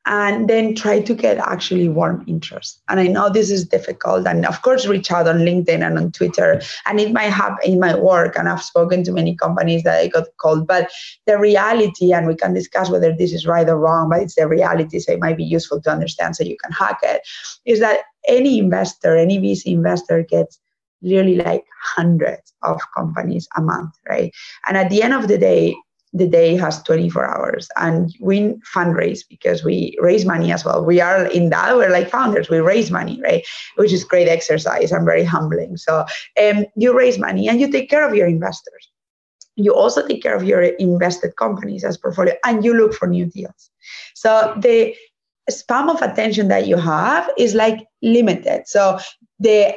[0.06, 2.82] and then try to get actually warm interest.
[2.88, 4.26] And I know this is difficult.
[4.26, 6.60] And of course, reach out on LinkedIn and on Twitter.
[6.86, 8.36] And it might happen in my work.
[8.36, 10.66] And I've spoken to many companies that I got called.
[10.66, 10.90] But
[11.26, 14.48] the reality, and we can discuss whether this is right or wrong, but it's the
[14.48, 17.22] reality, so it might be useful to understand so you can hack it,
[17.66, 20.58] is that any investor, any VC investor gets
[21.02, 24.32] really like hundreds of companies a month, right?
[24.68, 25.74] And at the end of the day,
[26.12, 30.84] the day has 24 hours and we fundraise because we raise money as well.
[30.84, 33.46] We are in that we're like founders we raise money right?
[33.76, 35.76] Which is great exercise and very humbling.
[35.76, 36.04] So
[36.42, 38.88] um, you raise money and you take care of your investors.
[39.54, 43.26] You also take care of your invested companies as portfolio and you look for new
[43.26, 43.70] deals.
[44.14, 44.94] So the
[45.50, 48.98] span of attention that you have is like limited so
[49.38, 49.74] the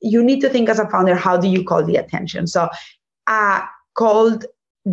[0.00, 2.68] you need to think as a founder how do you call the attention so
[3.28, 3.62] a
[3.94, 4.44] cold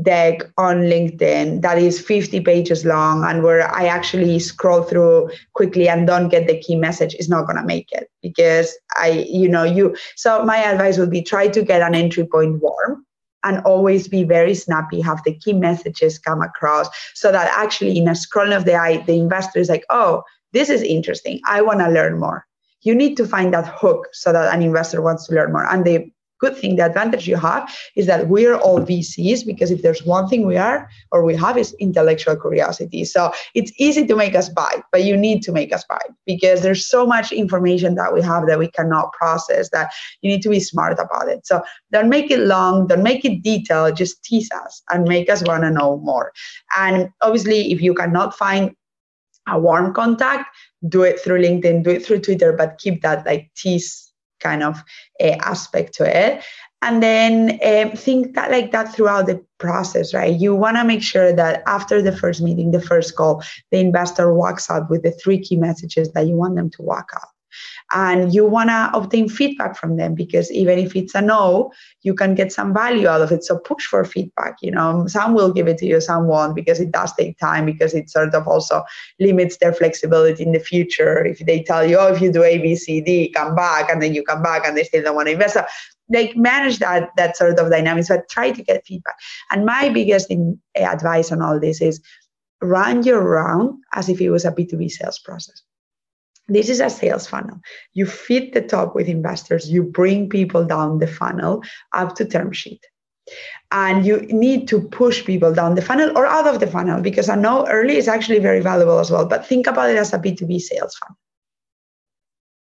[0.01, 5.88] deck on LinkedIn that is 50 pages long and where I actually scroll through quickly
[5.88, 9.47] and don't get the key message is not going to make it because I, you
[9.47, 9.95] know, you.
[10.15, 13.05] So my advice would be try to get an entry point warm
[13.44, 18.08] and always be very snappy, have the key messages come across so that actually in
[18.08, 20.24] a scroll of the eye, the investor is like, oh,
[20.54, 21.39] this is interesting.
[21.46, 22.46] I want to learn more.
[22.82, 25.66] You need to find that hook so that an investor wants to learn more.
[25.66, 26.12] And the
[26.44, 27.64] good thing, the advantage you have
[27.96, 31.58] is that we're all VCs because if there's one thing we are or we have
[31.58, 33.06] is intellectual curiosity.
[33.06, 36.62] So it's easy to make us buy, but you need to make us buy because
[36.62, 40.50] there's so much information that we have that we cannot process that you need to
[40.50, 41.48] be smart about it.
[41.48, 41.62] So
[41.94, 45.64] don't make it long, don't make it detailed, just tease us and make us want
[45.64, 46.34] to know more.
[46.78, 48.76] And obviously, if you cannot find
[49.48, 50.46] a warm contact,
[50.89, 54.12] do it through LinkedIn, do it through Twitter, but keep that like tease
[54.44, 54.84] kind of
[55.22, 56.44] uh, aspect to it.
[56.84, 60.38] And then um, think that like that throughout the process right?
[60.38, 63.41] You want to make sure that after the first meeting the first call
[63.72, 67.12] the investor walks out with the three key messages that you want them to walk
[67.16, 67.33] out
[67.91, 72.14] and you want to obtain feedback from them because even if it's a no you
[72.14, 73.43] can get some value out of it.
[73.43, 75.06] So push for feedback you know.
[75.08, 78.10] Some will give it to you some won't because it does take time because it
[78.10, 78.84] sort of also
[79.20, 81.26] limits their flexibility in the future.
[81.26, 84.01] If they tell you oh if you do a b c d come back and
[84.01, 85.66] then you come back and they still don't want to invest so
[86.10, 89.16] like manage that that sort of dynamics but try to get feedback.
[89.51, 92.01] And my biggest in, uh, advice on all this is
[92.62, 95.62] run your round as if it was a b2b sales process
[96.48, 97.60] this is a sales funnel.
[97.94, 101.64] You feed the top with investors, you bring people down the funnel
[101.94, 102.86] up to term sheet.
[103.72, 107.30] And you need to push people down the funnel or out of the funnel because
[107.30, 109.26] I know early is actually very valuable as well.
[109.26, 111.18] But think about it as a B2B sales funnel.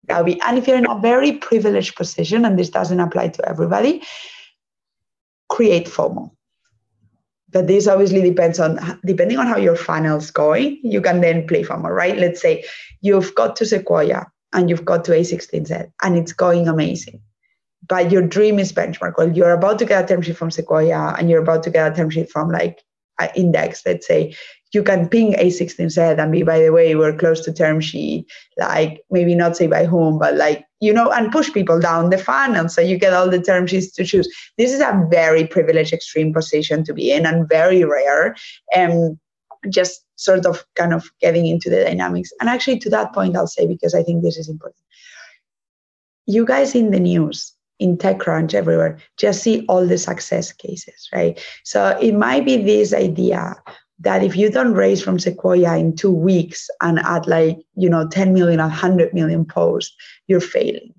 [0.04, 3.48] That'll be, and if you're in a very privileged position, and this doesn't apply to
[3.48, 4.02] everybody,
[5.48, 6.30] create FOMO
[7.52, 11.62] but this obviously depends on depending on how your funnel's going you can then play
[11.62, 12.16] FOMO, right?
[12.16, 12.64] Let's say
[13.00, 17.20] you've got to sequoia and you've got to a16z and it's going amazing
[17.88, 19.14] but your dream is benchmark.
[19.18, 21.92] Well you're about to get a term sheet from sequoia and you're about to get
[21.92, 22.82] a term sheet from like
[23.34, 24.34] index let's say.
[24.72, 29.02] You can ping A16Z and be, by the way, we're close to term sheet, like
[29.10, 32.68] maybe not say by whom, but like, you know, and push people down the funnel
[32.68, 34.28] so you get all the term sheets to choose.
[34.56, 38.34] This is a very privileged, extreme position to be in and very rare.
[38.74, 39.18] And
[39.68, 42.30] just sort of kind of getting into the dynamics.
[42.40, 44.82] And actually, to that point, I'll say, because I think this is important.
[46.26, 51.42] You guys in the news, in TechCrunch, everywhere, just see all the success cases, right?
[51.64, 53.56] So it might be this idea
[54.00, 58.08] that if you don't raise from Sequoia in two weeks and add like, you know,
[58.08, 59.94] 10 million, 100 million posts,
[60.26, 60.94] you're failing.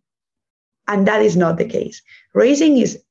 [0.88, 2.02] And that is not the case.
[2.34, 3.02] Raising is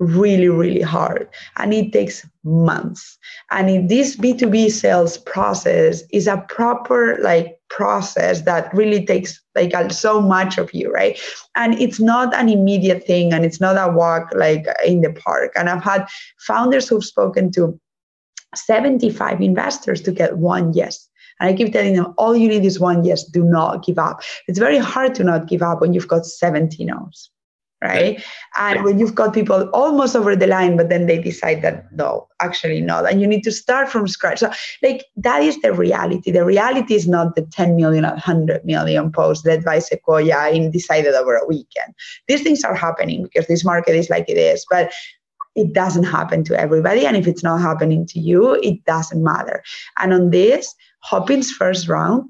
[0.00, 3.18] really, really hard and it takes months.
[3.50, 9.72] And in this B2B sales process is a proper like process that really takes like
[9.90, 11.18] so much of you, right?
[11.56, 15.52] And it's not an immediate thing and it's not a walk like in the park.
[15.56, 16.06] And I've had
[16.38, 17.78] founders who've spoken to
[18.54, 21.08] 75 investors to get one yes.
[21.40, 23.24] And I keep telling them, all you need is one yes.
[23.24, 24.22] Do not give up.
[24.48, 27.30] It's very hard to not give up when you've got 70 no's
[27.82, 28.22] right?
[28.58, 32.26] And when you've got people almost over the line, but then they decide that no,
[32.40, 34.40] actually not, and you need to start from scratch.
[34.40, 34.50] So,
[34.82, 36.30] like that is the reality.
[36.30, 41.14] The reality is not the 10 million, 100 million posts led by Sequoia in decided
[41.14, 41.94] over a weekend.
[42.26, 44.92] These things are happening because this market is like it is, but
[45.58, 47.04] it doesn't happen to everybody.
[47.04, 49.62] And if it's not happening to you, it doesn't matter.
[49.98, 52.28] And on this, Hopin's first round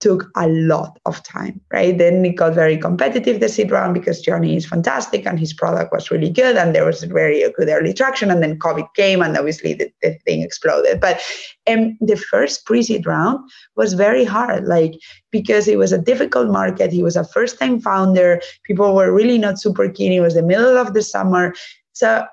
[0.00, 1.98] took a lot of time, right?
[1.98, 5.92] Then it got very competitive, the seed round, because Johnny is fantastic and his product
[5.92, 8.30] was really good and there was very good early traction.
[8.30, 11.00] And then COVID came and obviously the, the thing exploded.
[11.00, 11.20] But
[11.66, 14.94] um, the first pre seed round was very hard, like
[15.30, 16.92] because it was a difficult market.
[16.92, 18.40] He was a first time founder.
[18.64, 20.12] People were really not super keen.
[20.12, 21.52] It was the middle of the summer.
[21.92, 22.24] So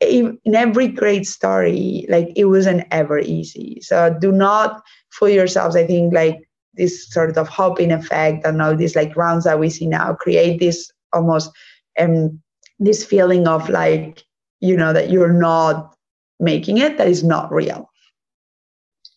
[0.00, 3.80] in every great story, like it wasn't ever easy.
[3.82, 5.76] So do not fool yourselves.
[5.76, 9.70] I think like this sort of Hopin effect and all these like rounds that we
[9.70, 11.50] see now create this almost
[11.98, 12.40] um
[12.78, 14.22] this feeling of like
[14.60, 15.94] you know that you're not
[16.38, 17.90] making it that is not real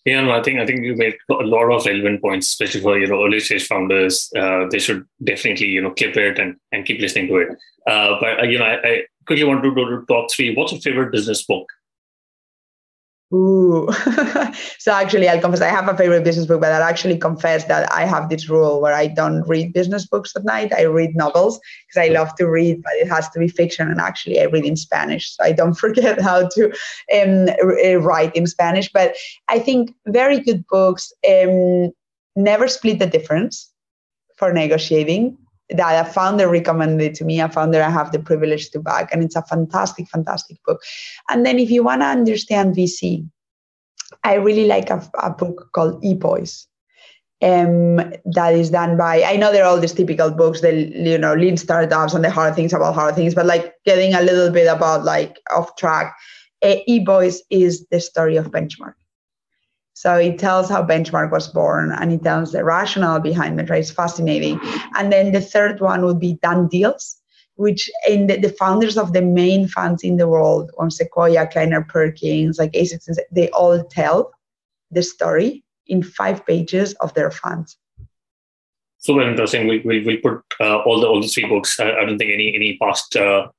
[0.06, 3.00] yeah, no, I think I think you made a lot of relevant points, especially for
[3.00, 4.30] you know early stage founders.
[4.36, 7.50] Uh, they should definitely you know clip it and, and keep listening to it.
[7.88, 10.54] Uh, but uh, you know, I, quickly want to go to top three.
[10.56, 11.68] What's your favorite business book?
[13.34, 13.92] Ooh.
[14.78, 17.92] so actually, I'll confess I have a favorite business book, but I'll actually confess that
[17.92, 20.72] I have this rule where I don't read business books at night.
[20.72, 23.90] I read novels because I love to read, but it has to be fiction.
[23.90, 26.66] And actually, I read in Spanish, so I don't forget how to
[27.16, 27.50] um,
[27.84, 28.92] uh, write in Spanish.
[28.92, 29.16] But
[29.50, 31.12] I think very good books.
[31.28, 31.92] Um,
[32.36, 33.72] Never Split the Difference
[34.38, 35.38] for negotiating
[35.74, 39.24] that a founder recommended to me, a founder I have the privilege to back, and
[39.24, 40.82] it's a fantastic, fantastic book.
[41.30, 43.28] And then if you want to understand VC,
[44.24, 46.66] I really like a, a book called eBoys.
[47.42, 51.34] Um, that is done by I know they're all these typical books, the you know
[51.34, 54.68] lean startups and the hard things about hard things, but like getting a little bit
[54.68, 56.16] about like off track.
[56.62, 58.94] Uh, eBoys is the story of Benchmark.
[59.94, 63.70] So it tells how Benchmark was born and it tells the rationale behind it.
[63.70, 63.80] Right?
[63.80, 64.60] It's fascinating.
[64.98, 67.18] And then the third one would be Done Deals,
[67.56, 71.84] which in the, the founders of the main funds in the world, on Sequoia, Kleiner
[71.84, 74.32] Perkins, like ASICS, they all tell
[74.92, 77.78] the story in five pages of their funds.
[78.98, 79.68] Super interesting.
[79.68, 81.78] We we we put uh, all the all the three books.
[81.78, 83.50] I, I don't think any any past uh,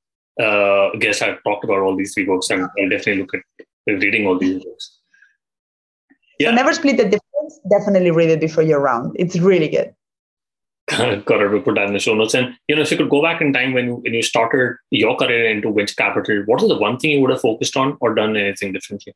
[0.41, 3.43] uh, guests have talked about all these three books, and I'll definitely look at
[3.85, 4.94] reading all these books.
[6.39, 6.49] Yeah.
[6.49, 7.59] So never split the difference.
[7.69, 9.15] Definitely read it before your round.
[9.17, 9.93] It's really good.
[11.25, 11.51] Got it.
[11.51, 12.35] We put that in the show notes.
[12.35, 14.75] And you know, if you could go back in time when you, when you started
[14.91, 17.97] your career into venture capital, what is the one thing you would have focused on
[18.01, 19.13] or done anything differently?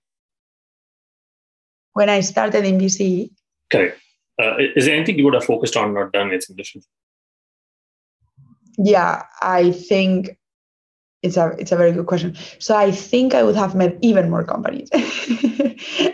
[1.94, 3.30] When I started in VC.
[3.72, 4.00] Correct.
[4.42, 6.88] Uh, is there anything you would have focused on or done anything differently?
[8.78, 10.38] Yeah, I think
[11.22, 12.36] it's a it's a very good question.
[12.60, 14.90] So I think I would have met even more companies.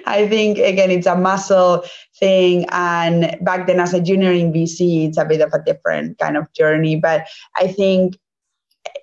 [0.08, 1.84] I think again it's a muscle
[2.20, 6.18] thing, and back then as a junior in VC, it's a bit of a different
[6.18, 6.96] kind of journey.
[6.96, 8.18] But I think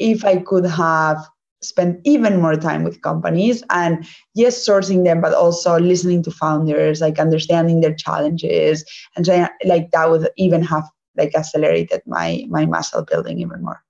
[0.01, 1.19] if I could have
[1.61, 7.01] spent even more time with companies and yes sourcing them but also listening to founders
[7.01, 8.85] like understanding their challenges
[9.15, 10.83] and trying, like that would even have
[11.17, 13.81] like accelerated my my muscle building even more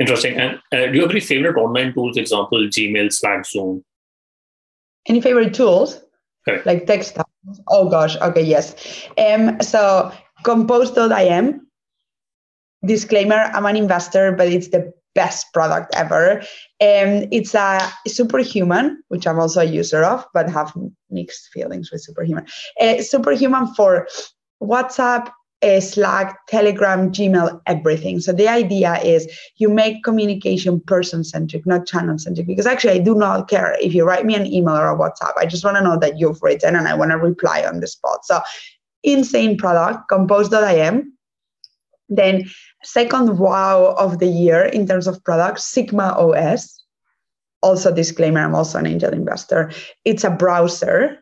[0.00, 0.36] Interesting.
[0.36, 2.16] And uh, do you have any favorite online tools?
[2.16, 3.84] Example, Gmail, Slack, Zoom.
[5.06, 6.00] Any favorite tools?
[6.46, 6.62] Okay.
[6.64, 7.16] Like text.
[7.68, 8.16] Oh gosh.
[8.16, 8.42] Okay.
[8.42, 9.08] Yes.
[9.18, 9.60] Um.
[9.60, 10.12] So
[10.44, 11.66] compose.im.
[12.84, 16.42] Disclaimer: I'm an investor, but it's the best product ever.
[16.80, 20.72] And um, it's a superhuman, which I'm also a user of, but have
[21.10, 22.46] mixed feelings with superhuman.
[22.80, 24.06] Uh, superhuman for
[24.62, 25.32] WhatsApp,
[25.62, 28.20] Slack, Telegram, Gmail, everything.
[28.20, 32.46] So the idea is you make communication person centric, not channel centric.
[32.46, 35.32] Because actually, I do not care if you write me an email or a WhatsApp.
[35.36, 37.88] I just want to know that you've written and I want to reply on the
[37.88, 38.24] spot.
[38.24, 38.40] So
[39.02, 41.12] insane product, compose.im.
[42.08, 42.48] Then
[42.84, 46.74] second wow of the year in terms of products, Sigma OS.
[47.60, 49.72] Also, disclaimer, I'm also an angel investor.
[50.04, 51.18] It's a browser,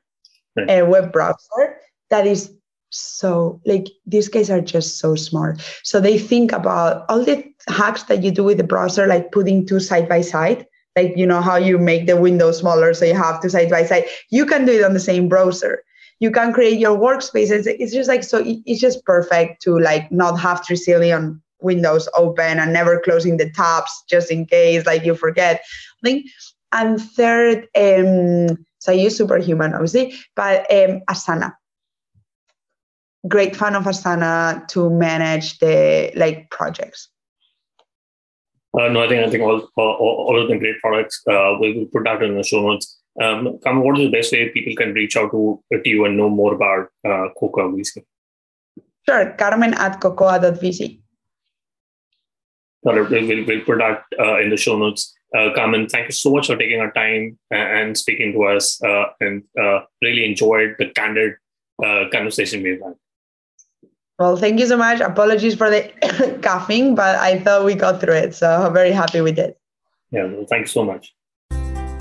[0.68, 1.78] a web browser
[2.10, 2.55] that is
[2.90, 5.60] so like these guys are just so smart.
[5.82, 9.66] So they think about all the hacks that you do with the browser, like putting
[9.66, 10.66] two side by side.
[10.94, 13.84] Like you know how you make the window smaller so you have two side by
[13.84, 14.04] side.
[14.30, 15.82] You can do it on the same browser
[16.18, 17.66] you can create your workspaces.
[17.66, 18.42] It's just like so.
[18.44, 23.90] It's just perfect to like not have trillion windows open and never closing the tabs
[24.08, 25.62] just in case like you forget.
[26.72, 31.54] And third, um, so I use Superhuman obviously, but um, Asana.
[33.28, 37.08] Great fan of Asana to manage the like projects.
[38.78, 41.22] Uh, no, I think I think all all, all of them great products.
[41.26, 42.98] Uh, we will put that in the show notes.
[43.20, 46.18] Um, Carmen, what is the best way people can reach out to, to you and
[46.18, 48.04] know more about uh, Cocoa VC?
[49.08, 51.00] Sure, Carmen at cocoa.vc.
[52.82, 55.14] We'll, we'll put that uh, in the show notes.
[55.36, 59.06] Uh, Carmen, thank you so much for taking our time and speaking to us uh,
[59.20, 61.34] and uh, really enjoyed the candid
[61.84, 62.94] uh, conversation we've had.
[64.18, 65.00] Well, thank you so much.
[65.00, 68.34] Apologies for the coughing, but I thought we got through it.
[68.34, 69.54] So I'm very happy we did.
[70.10, 71.12] Yeah, well, thanks so much.